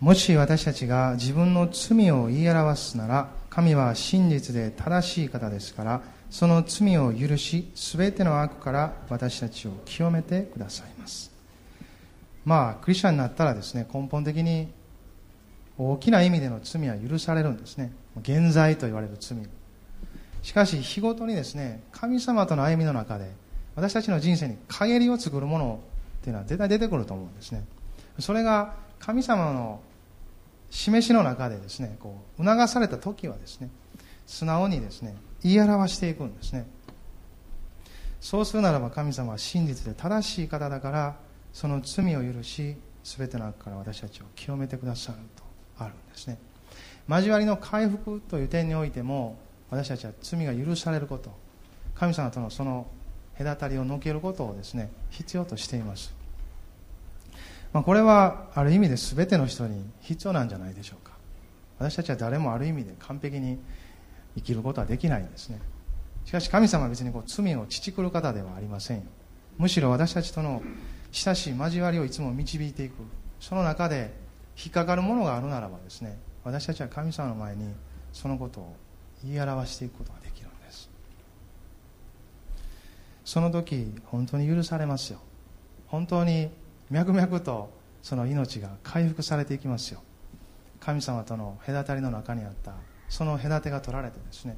[0.00, 11.32] もし私たちが自分の罪を言い表すなら神は真実で正しい方ですからその罪を許し全ての悪から私たちを清めてくださいます。
[12.44, 14.68] まあクリスチャンになったらですね根本的に
[15.78, 17.92] 大きな意味での罪は許されるんですね。
[18.20, 19.38] 現在と言われる罪。
[20.42, 23.30] しかし日ごとにですね神様との歩みの中で
[23.74, 25.80] 私たちの人生に陰りを作るもの
[26.20, 27.64] っていうのは絶対出てくると思うんですね。
[28.18, 29.80] それが神様の
[30.70, 33.70] 示しの中でですねこう促された時はですね
[34.26, 36.66] 素直にですね言い表していくんですね。
[38.20, 41.16] そうするならば神様は真実で正しい方だから
[41.52, 42.74] その罪を許し
[43.04, 45.44] 全ての悪から私たちを清めてくださると
[45.78, 46.38] あるんですね。
[47.08, 49.38] 交わりの回復という点においても
[49.70, 51.30] 私たちは罪が許されること
[51.94, 52.88] 神様とのその
[53.38, 56.12] 隔たりをのけることをですね必要としています、
[57.72, 61.12] まあ、これはある意味で全ての人に必要なんじゃないでしょうか。
[61.78, 63.58] 私たちは誰もある意味で完璧に
[64.34, 65.60] 生きることはできないんですね。
[66.24, 69.04] しかし神様は別にこう罪を乳くる方ではありませんよ。
[69.58, 70.62] むしろ私たちとの
[71.12, 72.94] 親しい交わりをいつも導いていく。
[73.40, 74.12] その中で
[74.56, 77.74] 引っかかるものがあるならばですね私たちは神様の前に
[78.12, 78.74] そのことを
[79.22, 80.88] 言い表していくことができるんです。
[83.24, 85.18] その時本当に許されますよ。
[85.88, 86.50] 本当に
[86.90, 87.70] 脈々と
[88.02, 90.00] その命が回復されていきますよ。
[90.80, 92.72] 神様との隔たりの中にあった
[93.08, 94.56] その隔てが取られてですね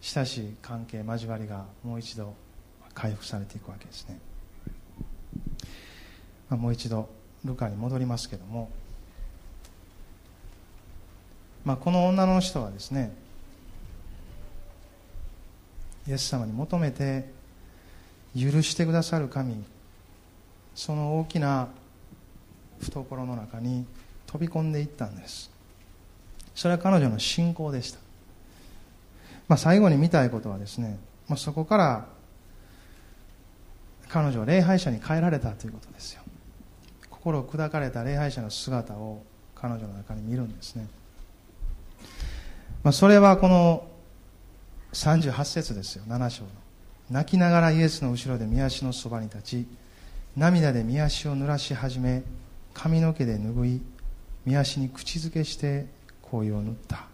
[0.00, 2.34] 親しい関係交わりがもう一度
[2.94, 4.18] 回復されていくわけですね、
[6.48, 7.08] まあ、もう一度
[7.44, 8.70] ルカに戻りますけども
[11.64, 13.14] まあ、この女の人はですね
[16.08, 17.28] イエス様に求めて
[18.34, 19.62] 許してくださる神
[20.74, 21.68] その大きな
[22.80, 23.86] 懐の中に
[24.26, 25.50] 飛び込んでいったんです。
[26.54, 27.98] それは彼女の信仰でした、
[29.48, 30.98] まあ、最後に見たいことはですね、
[31.28, 32.06] まあ、そこから
[34.08, 36.22] 彼女は礼拝者に変えられたということですよ。
[37.08, 39.22] 心を砕かれた礼拝者の姿を
[39.54, 40.88] 彼女の中に見るんですね。
[42.82, 43.86] まあ、それはこの
[44.92, 46.04] 38節ですよ。
[46.08, 46.50] 7章の。
[47.10, 49.66] 泣きながらイエスの後ろで御足のそばに立ち
[50.36, 52.22] 涙で御足を濡らし始め
[52.72, 53.82] 髪の毛で拭い
[54.46, 55.86] 見足に口づけして
[56.22, 57.08] 紅葉を塗った。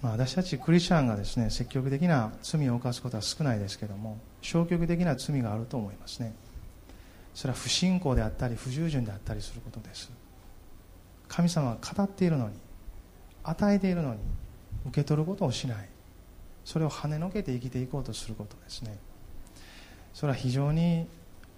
[0.00, 6.34] まあ、私たちクリスチャンがですね積極的な罪を犯すことは少ないですけども消極的な罪があると思いますね。
[7.34, 10.10] それは不信仰であったり不従順であったりすることです。
[11.28, 12.54] 神様は語っているのに
[13.48, 14.20] 与えているのに
[14.86, 15.88] 受け取ることをしない。
[16.64, 18.98] それを跳ねのけて生きていこうとすることですね。
[20.12, 21.06] それは非常に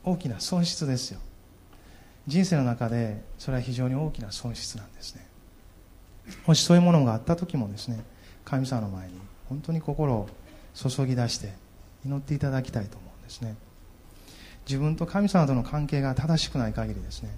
[0.04, 1.20] 大きな損失ですよ。
[2.26, 5.26] 人生の中でそれは非常に大きな損失なんですね。
[6.46, 8.04] もしそういうものがあった時もですね
[8.44, 9.14] 神様の前に
[9.48, 10.28] 本当に心を
[10.74, 11.52] 注ぎ出して
[12.04, 13.56] 祈っていただきたいと思うんですね。
[14.66, 17.30] 自分と神様との関係が正しくない限りですね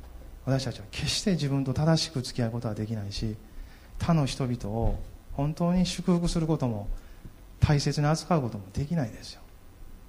[0.45, 3.37] 私たちは決して自分と正しく付き合うことはできないし
[4.03, 4.99] 他の人々を
[5.33, 6.89] 本当に祝福することも
[7.61, 9.41] 大切に扱うこともできないですよ。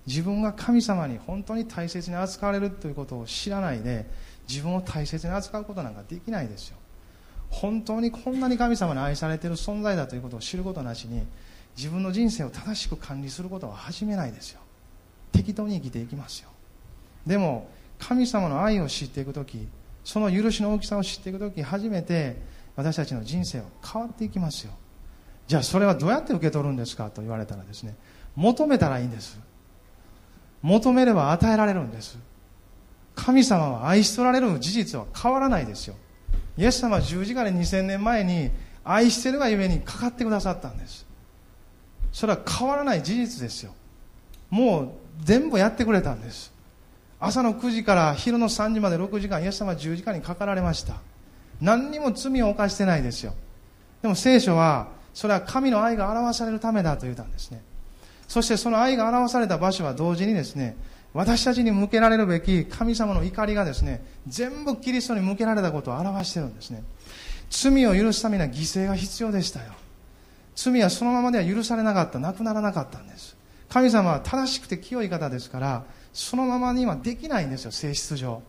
[0.08, 4.06] 自分が神様に本当に大切に扱われるということを知らないで
[4.50, 6.78] 自分を大切に扱うことなんかできないですよ。
[7.50, 11.22] 本当にこんなに神様に愛されている存在だということを知ることなしに
[11.78, 14.60] 自分の人生を正しく管理することは始めないですよ。
[15.32, 16.50] 適当に生きていきますよ。
[17.28, 17.70] でも
[18.00, 19.68] 神様の愛を知っていく時
[20.04, 22.36] その許しの大きさを知っていく時初めて
[22.76, 24.74] 私たちの人生は変わっていきますよ。
[25.48, 27.96] じゃあそれはどうやって受け取るんですかと言われたらですね
[28.36, 29.40] 求めたらいいんです。
[30.62, 32.18] 求めれば与えられるんです。
[33.16, 35.96] 神様は愛し取られる事実は変わらないですよ。
[36.58, 38.50] イエス様は十字架で2000年前に
[38.84, 41.06] 愛してるがゆえにかかってくださったんです。
[42.12, 43.74] それは変わらない事実ですよ。
[44.50, 44.90] もう
[45.24, 46.54] 全部やってくれたんです。
[47.20, 50.96] 朝の9時から昼の3時まで6時間イエス様は十字架にかかられました。
[51.64, 53.34] 何にも罪を犯してないですよ。
[54.02, 57.64] でも聖書はそれは神の愛が表されるためだと言ったんですね。
[58.28, 60.76] そしてその愛が表された場所は同時にですね
[61.14, 66.84] 私たちに向けられるべき神様の怒りがですね全部キリストに向けられたことを表しているんですね。
[67.50, 69.74] 罪を許すためには犠牲が必要でしたよ。
[70.56, 72.20] 罪はそのままでは許されなかった。
[72.20, 73.38] なくならなかったんです。
[73.70, 78.42] 神様は正しくて清い方ですからそのままにはできないんですよ性質上。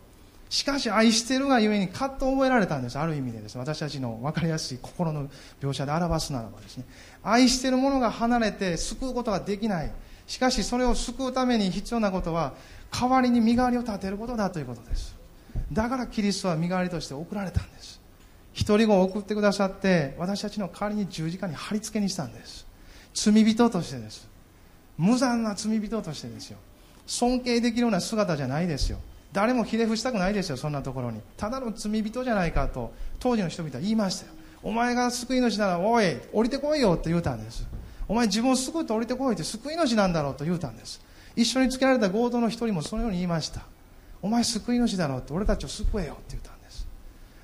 [0.55, 2.97] しかし愛してるがゆえにカッと覚えられたんです。
[2.97, 3.59] ある意味でですね。
[3.59, 5.27] 私たちの分かりやすい心の
[5.59, 6.85] 描写で表すならばですね。
[7.23, 9.91] 愛してるものが離れて救うことができない。
[10.27, 12.53] しかしそれを救うために必要なことは
[12.89, 15.13] 代わりに身代わりを立てることだということです。
[15.73, 17.99] だからキリストは身代わりとして送られたんです。
[18.53, 22.65] 一人子を送ってくださって私たちの代わりに十字架に貼り付けにしたんです。
[23.13, 24.25] 罪人としてです。
[24.97, 26.57] 無残な罪人としてですよ。
[27.05, 28.99] 尊敬できるような姿じゃないですよ。
[29.35, 31.19] 誰もひれ伏したくないですよそんなところに。
[31.35, 34.31] ただの罪人じゃないかと当時の人々は言いましたよ。
[34.63, 37.67] お前が救い主ならおい降りてこいよって言うたんです。
[38.07, 41.01] お前自分を救うと降りてこいって救い主なんだろうと言うたんです。
[41.35, 43.63] 一緒につけられた強盗の一人もそのように言いました。
[44.21, 46.87] お前救い主だろうって俺たちを救えよって言ったんです。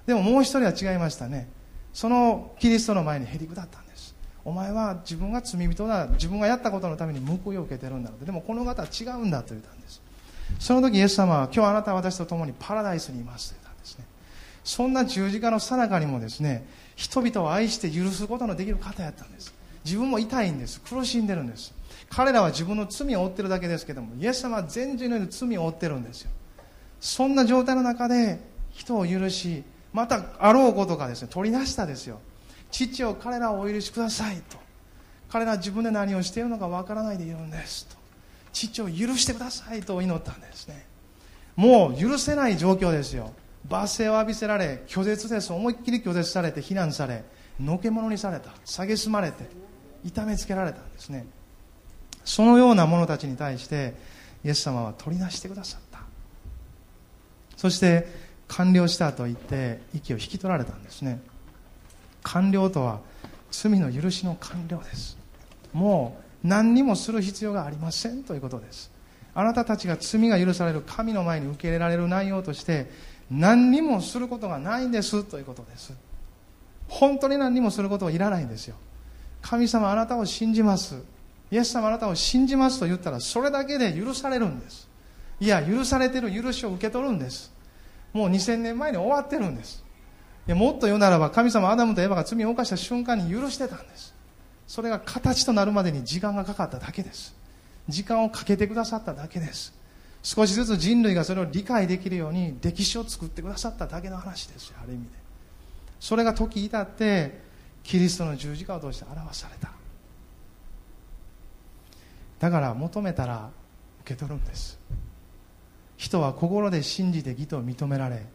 [0.05, 1.49] でももう一人は違いましたね。
[1.91, 4.15] そのキリストの前にへり下ったんです。
[4.45, 6.07] お前は自分が罪人だ。
[6.07, 10.01] 自分がやったことのために報いを受けてるんだでもこの方は違うんだと言ったんです。
[10.59, 14.05] その時イエス様は今日あなたは私と共にパラダイスにいますと言ったんですね。
[14.63, 19.53] そんな十字架のさなかにもですね人々を愛して許すことのできる方やったんです。
[19.83, 20.79] 自分も痛いんです。
[20.81, 21.73] 苦しんでるんです。
[22.09, 26.31] 彼らは自分の罪を負ってるだけですけどもイエス様は全人類の罪を負ってるんですよ。
[26.99, 28.39] そんな状態の中で
[28.71, 32.19] 人を許しまたあろうことかですね取り出したですよ。
[32.69, 34.57] 父を彼らをお許しくださいと。
[35.29, 38.00] 彼らは自分で何をしているのかわからないでいるんですと。
[38.53, 40.85] 父を許してくださいと祈ったんですね。
[41.55, 43.31] もう許せない状況ですよ。
[43.67, 47.23] 罵声を浴びせられ拒絶です思いっきり拒絶されて非難され
[47.59, 48.51] のけ者にされた。
[48.65, 49.45] 蔑まれて
[50.03, 51.25] 痛めつけられたんですね。
[52.23, 53.93] そのような者たちに対して
[54.43, 55.99] イエス様は取り出してくださった。
[57.57, 58.07] そして
[58.47, 61.21] 完了したと言って息を引き取られたんですね。
[62.23, 62.99] 完了とは
[63.51, 65.17] 罪の許しの完了です。
[65.73, 68.91] もう何にもする必要がありませんということです。
[69.33, 72.89] あなたたちが罪が許される神の前に受け入れられる内容として
[73.29, 75.93] 何にもすることがないんですということです。
[76.89, 78.75] 本当に何にもすることはいらないんですよ。
[79.41, 81.01] 神様あなたを信じます。
[81.49, 84.89] イエス様あなたを信じますと言ったらそれだけで許されるんです。
[85.39, 87.51] いや許されてる許しを受け取るんです。
[88.13, 89.83] もう2000年前に終わってるんです。
[90.47, 94.13] もっと言うならば神様アダムとエヴァが罪を犯した瞬間に許してたんです。
[94.71, 97.35] それが形となるまでに時間がかかっただけです。
[97.89, 99.73] 時間をかけてくださっただけです。
[100.23, 105.09] 少しずつ人類がそれを理解できるように歴史を作ってくださっただけの話ですある意味で。
[105.99, 107.41] それが時至って
[107.83, 109.73] キリストの十字架を通して表された。
[112.39, 113.49] だから求めたら
[114.03, 114.79] 受け取るんです。
[115.97, 118.25] 人は心で信じて義と認められ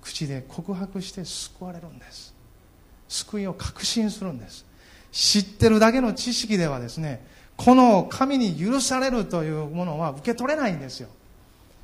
[0.00, 2.34] 口で告白して救われるんです。
[3.06, 4.64] 救いを確信するんです。
[5.14, 7.24] 知ってるだけの知識ではですね
[7.56, 11.08] この神に許されるというものは受け取れないんですよ。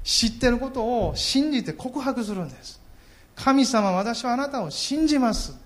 [0.02, 2.80] 知ってることを信じて告白するんです。
[3.36, 5.56] 神様私はあなたを信じます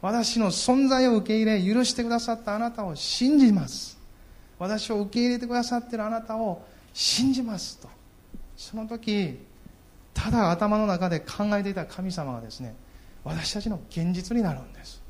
[0.00, 3.98] 私の存在を受け入れ許してくださったあなたを信じます。
[4.58, 7.90] 私を受け入れてくださっているあなたを信じますと。
[8.56, 9.38] その時
[10.14, 12.74] ただ頭の中で考えていた神様がですね
[13.22, 15.04] 私たちの現実になるんです。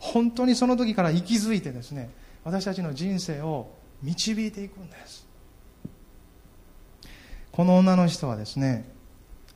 [0.00, 2.10] 本当にその時から息づいてですね
[2.42, 3.70] 私たちの人生を
[4.02, 5.28] 導いていくんです。
[7.52, 8.90] この女の人はですね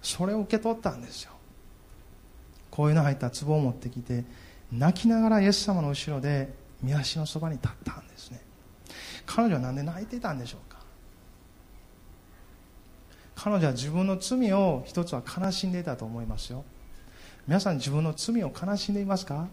[0.02, 1.32] それを受け取ったんですよ。
[2.70, 4.24] こういうの入った壺を持ってきて
[4.70, 6.52] 泣きながらイエス様の後ろで
[6.84, 8.40] 御足のそばに立ったんですね。
[9.24, 10.78] 彼女は何で泣いていたんでしょうか。
[13.34, 16.64] 彼女は自分の罪を一つは悲しんでいたと思いますよ。
[17.46, 19.48] 皆さん自分の罪を悲しんでいますか？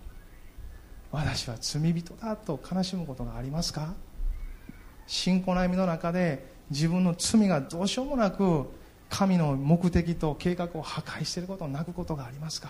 [1.12, 3.94] 私は罪人だと悲しむことがありますか？
[5.08, 8.66] 信仰の歩みの中で自分の罪がどうしようもなく
[9.10, 12.70] 神の目的と計画を破壊していることを泣くことがありますか？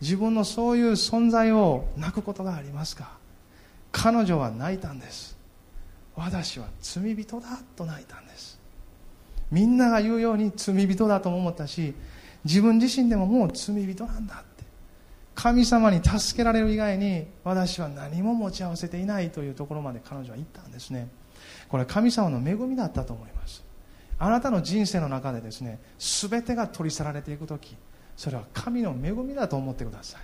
[0.00, 3.18] 自分のそういう存在を泣くことがありますか？
[3.92, 5.36] 彼女は泣いたんです。
[6.16, 8.58] 私は罪人だと泣いたんです。
[9.50, 11.94] みんなが言うように罪人だとも思ったし
[12.44, 14.44] 自分自身でももう罪人なんだ
[15.38, 21.06] 神様に助けられる以外に私は何も持ち合わせていないというところまで彼女は言ったんですね。
[21.68, 23.64] これは神様の恵みだったと思います。
[24.18, 27.76] あなたの人生の中でですね全てが取り去られていく時
[28.16, 30.22] それは神の恵みだと思ってください。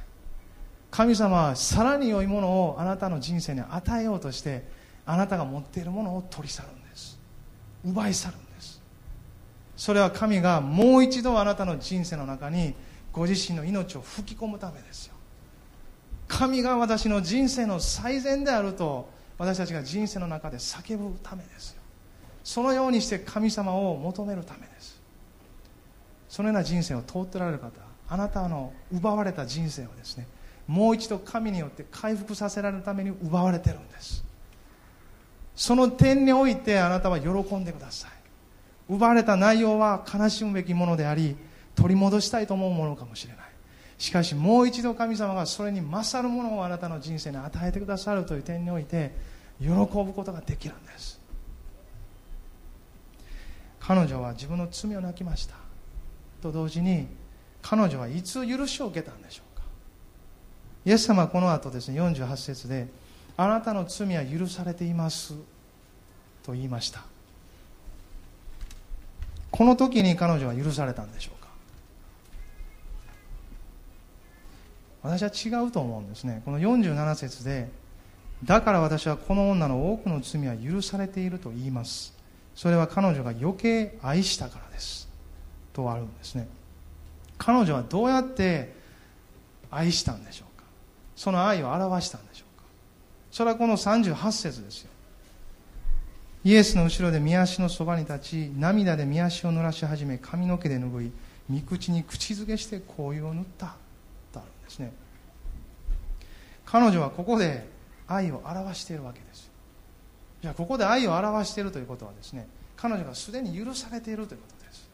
[0.91, 4.65] 神様はさらに良いものをあなたの人生に与えようとして
[5.07, 7.21] あなたが持っているものを取り去るんです。
[7.87, 8.83] 奪い去るんです。
[9.77, 12.75] それは神がもう一度あなたの人生の中に
[13.15, 15.15] ご自身の命を吹き込むためですよ。
[16.27, 19.09] 神が私の人生の最善であると
[19.39, 21.83] 私たちが人生の中で叫ぶためですよ。
[22.43, 25.01] そのようにして神様を求めるためです。
[26.29, 27.71] そのような人生を通ってられる方
[28.09, 30.27] あなたの奪われた人生をですね
[30.67, 34.25] もう一度神によって回復させられるために奪われてるんです。
[35.55, 38.11] その点においてあなたは喜んでください。
[38.89, 41.37] 奪われた内容は悲しむべきものであり
[41.75, 43.45] 取り戻したいと思うものかもしれない。
[43.99, 49.13] しかしもう一度神様がそれに勝るものをあなたの人生に与えてくださるという点において
[49.61, 51.21] 喜ぶことができるんです。
[53.81, 55.57] 彼女は自分の罪を泣きました。
[56.43, 57.07] と同時に
[57.63, 59.65] 彼女はいつ許しを受けたんでしょうか。
[60.85, 62.89] イエス様はこの後ですね48節で
[63.37, 65.35] あなたの罪は許されています。
[66.43, 67.05] と言いました。
[69.51, 71.34] この時に彼女は許されたんでしょう。
[75.05, 76.41] 私は違うと思うんですね。
[76.47, 77.69] この47節で
[78.43, 82.15] だから私はこの女の多くの罪は許されていると言います。
[82.55, 85.07] それは彼女が余計愛したからです。
[85.75, 86.49] とあるんですね。
[87.37, 88.75] 彼女はどうやって
[89.71, 90.65] 愛したんでしょうか。
[91.15, 92.65] その愛を表したんでしょうか。
[93.31, 94.91] それはこの38節ですよ。
[96.45, 101.13] イエスの後ろで見足のそばに立ち涙で見足を濡らし始め髪の毛で拭い
[101.51, 103.84] 御口に口づけして香油を塗った。
[104.75, 104.93] ですね。
[106.65, 107.69] 彼女はここで
[108.09, 109.51] 愛を表しているわけです。
[110.43, 112.47] じゃあここで愛を表しているということはですね
[112.77, 114.89] 彼女がすでに許されているということです。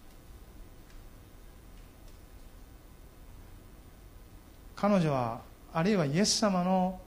[4.76, 5.40] 彼女は
[5.72, 7.00] あるいはイエス様の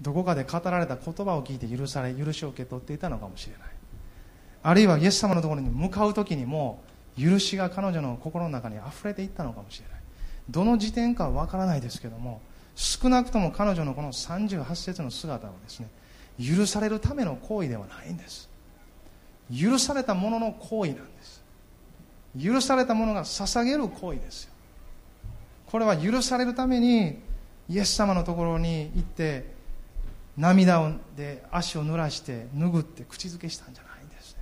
[0.00, 3.62] どこかで語られた言葉を聞いて許され許しを受け取っていたのかもしれない。
[4.62, 6.82] あるいはイエス様のところに向かう時にも
[7.18, 9.97] 許しが彼女の心の中に溢れていったのかもしれない。
[10.50, 12.40] どの時点かは分からないですけども
[12.74, 15.88] 少なくとも彼女のこの38節の姿はですね
[16.38, 18.48] 許されるための行為ではないんです。
[19.50, 21.42] 許されたものの行為なんです。
[22.40, 24.52] 許されたものが捧げる行為ですよ。
[25.66, 27.18] これは許されるために
[27.68, 29.52] イエス様のところに行って
[30.36, 34.36] 涙で足を濡らして拭って口づけしたんじゃないんです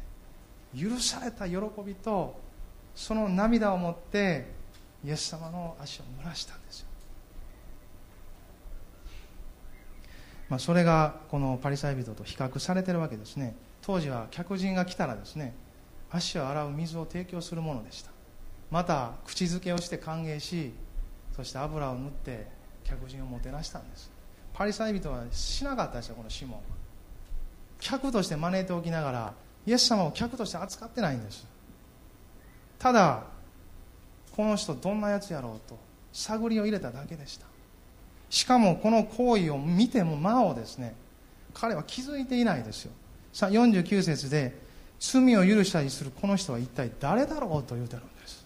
[0.74, 0.90] ね。
[0.90, 2.38] 許された喜びと
[2.94, 4.46] その涙を持って
[5.04, 6.86] イエス様の足を濡らしたんですよ、
[10.48, 13.54] まあ、それがこのパリサイ人と比較されてるわけですね。
[13.82, 15.54] 当時は客人が来たらですね
[16.10, 18.10] 足を洗う水を提供するものでした。
[18.70, 20.72] また口づけをして歓迎し
[21.36, 22.46] そして油を塗って
[22.84, 24.10] 客人をもてなしたんです。
[24.54, 26.60] パリサイ人はしなかったですよこのシモン
[27.78, 29.34] 客として招いておきながら
[29.66, 31.46] イエス様を客として扱ってないんです。
[32.78, 33.24] ただ
[34.36, 35.78] この人どんなやつやろうと
[36.12, 37.46] 探りを入れただけでした。
[38.28, 40.94] しかもこの行為を見ても魔をですね
[41.54, 42.92] 彼は気づいていないですよ。
[43.32, 44.58] さあ49節で
[45.00, 48.44] 罪を許したりするこの人は一体誰だろうと言うてるんです。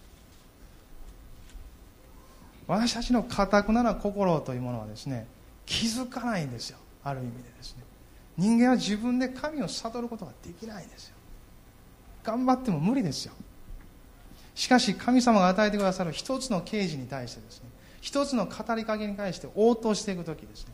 [2.67, 5.27] 私たちのかたくなな心というものはですね
[5.65, 6.77] 気づかないんですよ。
[7.03, 7.83] ある意味でですね。
[8.37, 11.15] 人間は自分で神を悟ることができないんですよ。
[12.23, 13.33] 頑張っても無理ですよ。
[14.61, 20.73] しかし神様が与えてくださる一つの刑事に対してですね一つの語りかけに対して応答していく時ですね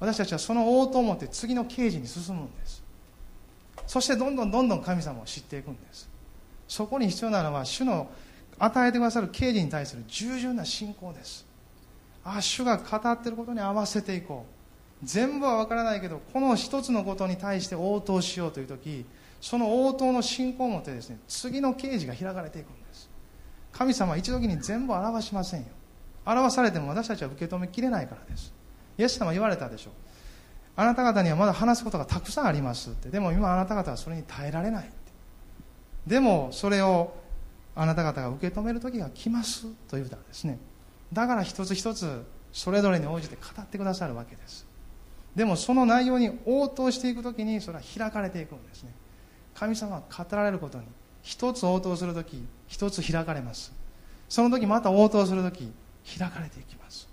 [0.00, 2.82] 私たちはその応答を持って次の刑事に進むんです。
[3.86, 6.08] そしてどんどんどんどん神様を知っていくんです。
[6.66, 8.08] そこに必要なのは主の
[8.58, 11.46] 与えてくださる刑事に対する従順な信仰です。
[12.24, 15.04] ああ主が語っていることに合わせていこう。
[15.04, 19.04] 全部は分からないけどこの一つのことに対して応答しようという時
[19.42, 23.15] その応答の信仰を持ってですね次の刑事が開かれていくんです。
[23.76, 25.66] 神様は一時に全部表しませんよ。
[26.24, 28.52] 表されても私たちは受け止めきれないからです。
[28.96, 29.92] イエス様言われたでしょう。
[30.76, 33.10] あなた方にはまだ話すことがたくさんありますって。
[33.10, 34.94] でも今あなた方はそれに耐えられないって。
[36.06, 37.14] でもそれを
[37.74, 40.58] あなた方が受け止める時が来ますと言うたんですね。
[41.12, 44.66] だから一つ一つそれぞれに応じて語ってくださるわけです。
[45.34, 48.94] でもその内容に応答していく時にそれは開かれていくんですね。
[49.54, 50.86] 神様は語られることに
[51.26, 53.72] 一つ応答する時一つ開かれます。
[54.28, 55.72] その時また応答する時
[56.16, 57.08] 開かれていきます。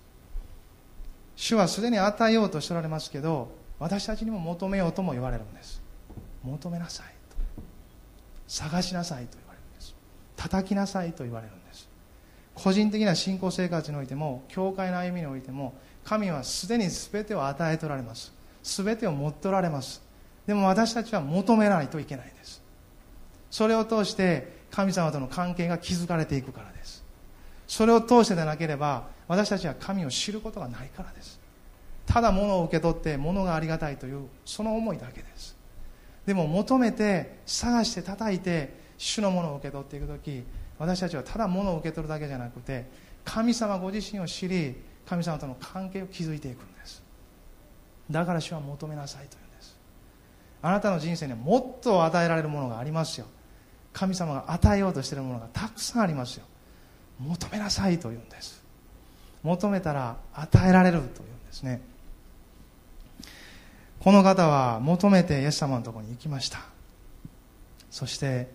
[1.36, 5.82] 主はすでに与えようとしておられますけど私たちにも求めようとも言われるんです。
[6.44, 7.08] 求めなさい
[7.58, 7.64] と。
[8.48, 9.96] 探しなさいと言われるんです。
[10.38, 11.90] 叩きなさいと言われるんです。
[12.54, 18.32] 個人的な信仰生活においても教会の歩みにおいても神はすでに全てを与えておられます。
[18.62, 20.04] 全てを持っておられます。
[20.46, 22.62] でも私たちは求めないといけないんです。
[23.54, 27.04] それを通して神様との関係が築かれていくからです。
[27.68, 31.40] それを通してでなければ私たちは神を知ることがないからです。
[32.08, 35.56] ただ物を受け取って物がありがたいというその思いだけです。
[36.26, 40.44] でも求めて探して叩いて主のものを受け取っていく時
[40.80, 42.90] 私たちはただ物を受け取るだけじゃなくて
[43.24, 44.76] 神様ご自身を知り
[45.06, 47.04] 神様との関係を築いていくんです。
[48.10, 49.78] だから主は求めなさいというんです。
[50.64, 53.28] あなたの人生にはもっと与えられるものがありますよ。
[53.94, 56.46] 神様が与えようとしているものがたくさんありますよ。
[57.20, 58.62] 求めなさいというんです。
[59.44, 61.82] 求めたら与えられるというんですね。
[64.00, 66.60] この方は求めてイエス様のところに行きました。
[67.90, 68.50] そして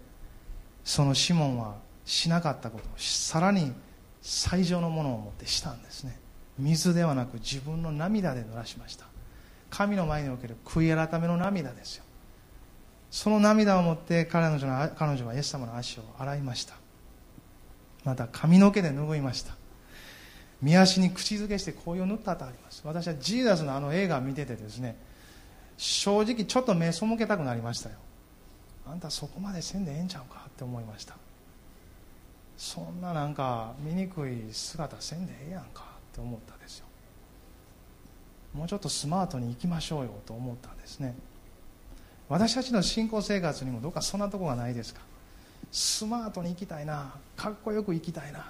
[0.84, 3.72] そのシモンはしなかったことをさらに
[4.20, 6.18] 最上のものを持ってしたんですね。
[6.58, 9.06] 水ではなく自分の涙で濡らしました。
[9.70, 12.04] 神の前における悔い改めの涙ですよ。
[13.10, 16.74] その涙を持って彼女の彼女はイエス様の足を洗いました。
[18.04, 19.54] また髪の毛で拭いました。
[20.60, 22.82] 見足に口づけして紅葉を塗ったとあります。
[22.84, 24.96] 私はジーザスのあの映画を見ててですね
[25.76, 27.96] 正直ちょっと目背けたくなりましたよ。
[28.86, 31.16] あんたそこまでせんでええんちゃうかって思いました。
[32.56, 36.86] そんななんか醜い姿せんでええやんかって思ったんですよ。
[38.54, 41.14] もうちょっとスマートに行きましょうよと思ったんですね。
[42.28, 45.00] 私たちの信仰生活にもどうかそんなとこがないですか。
[45.72, 47.12] スマートに行きたいな。
[47.36, 48.44] かっこよく行きたいなと。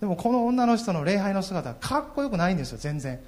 [0.00, 3.18] でもこの女の人の礼拝の姿はかっこよくないんですよ全然。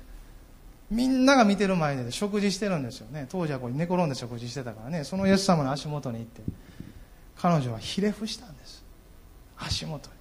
[0.90, 3.26] みんなが見てる前で食事してるんですよね。
[3.28, 5.04] 当時はこう寝転んで食事してたからね。
[5.04, 6.42] そのイエス様の足元に行って
[7.36, 8.84] 彼女はひれ伏したんです。
[9.56, 10.16] 足元に。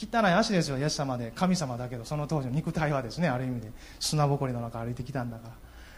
[0.00, 1.32] 汚い足ですよイエス様で。
[1.34, 5.54] 神様だけどその当時の肉体はですねある意味で砂ぼこりの中歩いてきたんだから。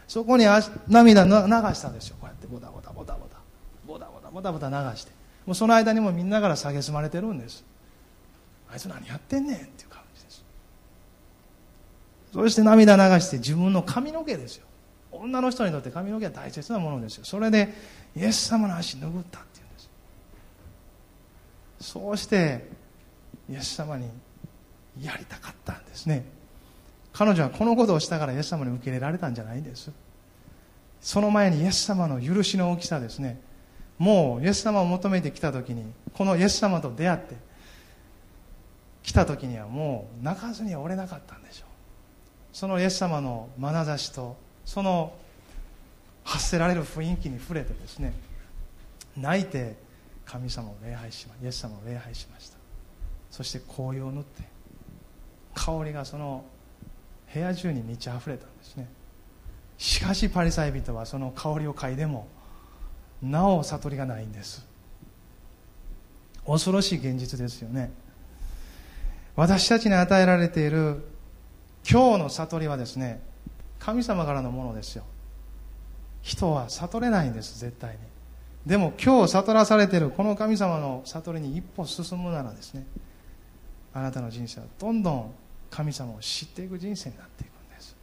[0.07, 0.45] そこに
[0.87, 2.17] 涙流したんですよ。
[2.19, 3.37] こうやってボタボタボタボタ。
[3.87, 5.11] ボタボタボタボタ流して。
[5.45, 7.63] もうその間にもみんなから蔑まれてるんです。
[8.71, 10.43] あいつ何やってんねんっていう感じです。
[12.33, 14.65] そして涙流して自分の髪の毛ですよ。
[15.11, 17.25] 女の人にとって髪の毛は大切なものですよ。
[17.25, 17.73] それで
[18.15, 19.79] イエス様の足拭ったっていうんで
[21.79, 21.89] す。
[21.91, 22.69] そうして
[23.49, 24.09] イエス様に
[25.01, 26.23] やりたかったんですね。
[27.13, 29.91] 彼女はこのことをしたからイエス様に受け入れられたんじゃないんです。
[31.01, 33.39] その前にイエス様の許しの大きさですね。
[33.97, 37.35] もうイエス様を求めてきた時にこのイエス様と出会って
[39.03, 41.67] 来た時にはもう泣かずにはおれなかったんでしょう。
[42.53, 45.13] そのイエス様の眼差しとその
[46.23, 48.13] 発せられる雰囲気に触れてですね
[49.17, 49.75] 泣いて
[50.25, 52.57] 神様を礼拝しまイエス様を礼拝しました。
[53.29, 54.43] そして紅葉を塗って
[55.55, 56.43] 香りがその
[57.33, 58.87] 部屋中に満ち溢れたんですね。
[59.77, 62.27] しかしパリサイ人はその香りを嗅いでも
[63.21, 64.67] なお悟りがないんです。
[66.45, 67.91] 恐ろしい現実ですよね。
[69.35, 71.03] 私たちに与えられている
[71.89, 73.21] 今日の悟りはですね
[73.79, 75.03] 神様からのものですよ。
[76.21, 77.99] 人は悟れないんです絶対に。
[78.65, 82.85] でも今日悟らされているこの神様の悟りに一歩進むならですね
[83.93, 85.33] あなたの人生はどんどん
[85.71, 87.95] 神様を知っていく人生になっていくんです。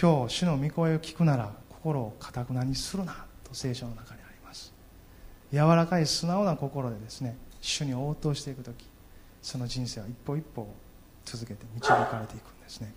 [0.00, 4.72] 今日主の御声を聞くなら心をかたくなにするなと聖書の中にあります。
[5.52, 8.86] 柔らかい素直な心でですね主に応答していく時
[9.42, 10.66] その人生は一歩一歩
[11.24, 12.92] 続けて導かれていくんですね、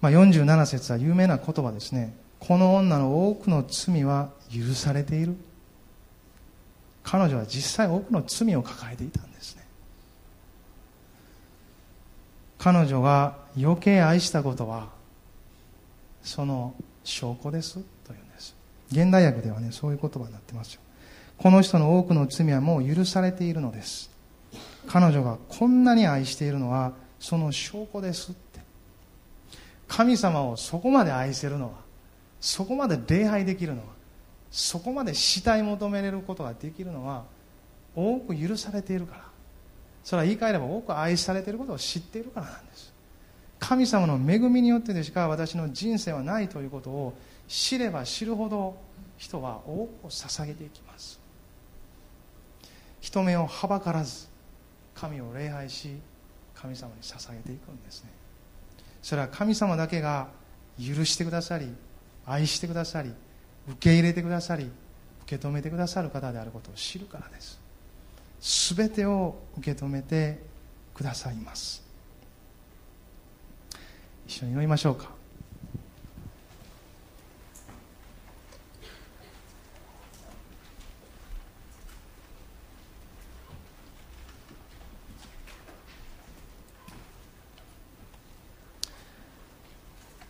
[0.00, 2.16] まあ、47節は有名な言葉ですね。
[2.40, 5.36] この女の多くの罪は許されている。
[7.08, 9.64] 彼女は実際多くの罪を抱えていたんですね
[12.58, 14.88] 彼女が余計愛したことは
[16.22, 18.54] その証拠ですというんです。
[18.90, 20.80] 現代訳ではねそういう言葉になってますよ。
[21.38, 24.10] この人の多くの罪はもう許されているのです。
[24.88, 28.60] 彼女がこんなに愛しているのはその証拠ですって。
[29.86, 31.72] 神様をそこまで愛せるのは
[32.40, 33.86] そこまで礼拝できるのは
[34.50, 37.24] そこまで死体求めれることができるのは
[37.94, 39.24] 多く許されているから。
[40.04, 42.92] それは言い換えれば多く愛されていることを知っているからなんです。
[43.58, 47.14] 神様の恵みによってでしか私の人生はないということを
[47.48, 48.76] 知れば知るほど
[49.16, 51.18] 人は多くを捧げていきます。
[53.00, 54.28] 人目をはばからず
[54.94, 55.96] 神を礼拝し
[56.54, 58.10] 神様に捧げていくんですね。
[59.02, 60.28] それは神様だけが
[60.78, 61.72] 許してくださり
[62.26, 63.12] 愛してくださり
[63.68, 64.70] 受け入れてくださり
[65.22, 67.57] 受け止めてくださる方であることを知るからです。
[68.40, 70.38] 全てを受け止めて
[70.94, 71.82] くださいます。
[74.26, 75.18] 一緒に祈りましょうか。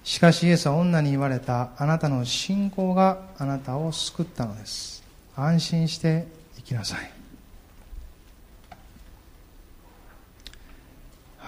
[0.04, 5.04] しかしイエスは女に言われたあなたの信仰があなたを救ったのです。
[5.36, 7.17] 安心して生きなさい。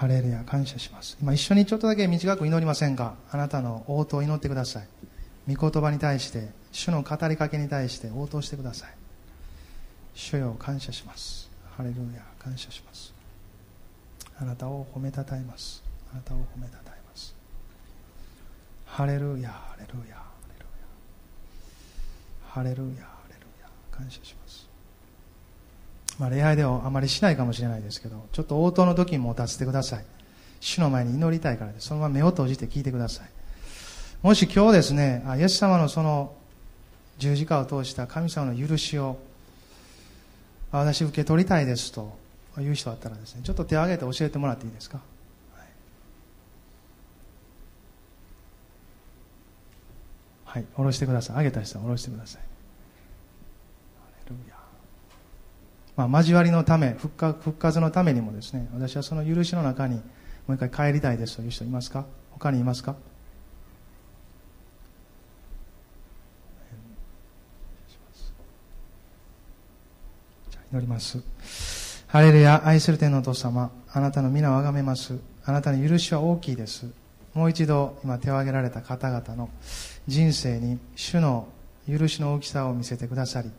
[0.01, 1.15] ハレルヤ感謝します。
[1.21, 3.13] 今一緒にちょっとだけ短く祈りませんか？
[3.29, 4.87] あなたの応答を祈ってください。
[5.47, 8.89] 御言葉に対して主の語りかけに対して応答してください。
[10.15, 11.51] 主よ感謝します。
[11.77, 13.13] ハレルヤ感謝します。
[14.39, 15.83] あなたを褒めたたえます。
[16.11, 17.01] あなたを褒めたたえ
[18.87, 20.87] ハレルヤハレルヤハレルヤ。
[22.49, 23.69] ハレルヤハレルヤ。
[23.91, 24.60] 感謝します。
[26.19, 30.05] まあ礼拝ではあまりしないかもしれないですけどちょっと応答の時にも立ってください。
[30.59, 33.29] 主の前に祈りたいからですそのまま目を閉じて聞いてください。
[34.21, 36.35] もし今日ですねイエス様のその
[37.17, 39.17] 十字架を通した神様の許しを
[40.71, 42.15] 私受け取りたいですと
[42.59, 44.99] いう人だったらですねちょっと手を挙げて教えてもらっていいですか？
[50.45, 50.65] はい。
[50.75, 51.37] 下ろしてください。
[51.37, 52.41] 上げた人は下ろしてください。
[56.07, 60.01] まあ、交わりのため復活復活のためにもですね私はその許しの中にも
[60.49, 62.05] う一回帰りたいですという人いますか？
[62.31, 62.95] 他にいますか？
[70.71, 71.21] 祈ります。
[72.07, 75.19] ハレルヤ愛する天のお父様あなたの皆をあがめます。
[75.43, 76.85] あなたの許しは大きいです。
[77.33, 79.49] もう一度今手を挙げられた方々の
[80.07, 81.47] 人生に主の
[81.89, 83.49] 許しの大きさを見せてくださり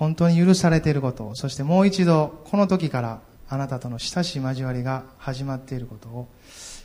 [0.00, 3.20] 本当に許されていることをそしてもう一度この時から
[3.50, 6.26] あなたとの親しい交わりが始まっていることを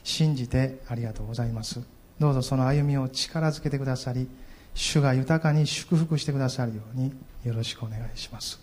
[0.03, 1.79] 信じてありがとうございます。
[2.19, 4.27] どうぞその歩みを力づけてくださり
[4.73, 7.13] 主が豊かに祝福してくださるように
[7.45, 8.59] よろしくお願いします。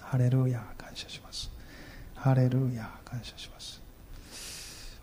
[0.00, 1.48] ハレルヤ感謝します。
[2.16, 3.80] ハレルヤ感謝します。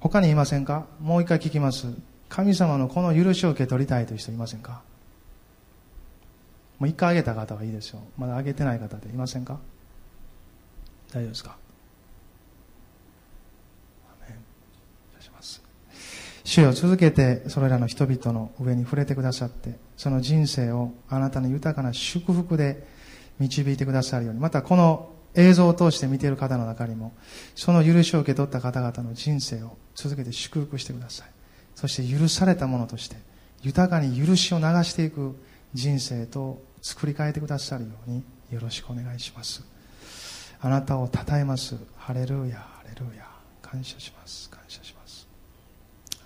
[0.01, 0.85] 他にいませんか？
[0.99, 1.87] もう一回聞きます。
[2.27, 4.81] 神様のこの許しを受け取りたいという人いませんか？
[6.79, 9.59] もう一回あげた方はいいですよまだあげてない方でいませんか？
[11.11, 11.57] 大丈夫ですか？
[16.45, 22.87] 主よ続けてそれらの人々の上に触れてくださってその人生をあなたの豊かな祝福で
[23.37, 24.39] 導いてくださるように。
[24.39, 27.13] またこの映像を通して見ている方の中にも
[27.53, 31.27] その許しを受け取った方々の人生を続けて祝福してください。
[31.75, 33.17] そして許されたものとして
[33.61, 35.35] 豊かに許しを流していく
[35.75, 39.63] 人生と作り変えてくださるようによろしくお願いします。
[40.61, 41.75] あなたを称えます。
[41.97, 43.25] ハレルヤハレルヤ。
[43.61, 44.49] 感謝します。
[44.49, 45.27] 感謝します。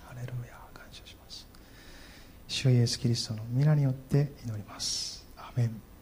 [0.06, 1.46] ハレルヤ感謝します。
[2.48, 5.26] 主イエスキリストの皆によって祈ります。
[5.36, 5.93] アメン。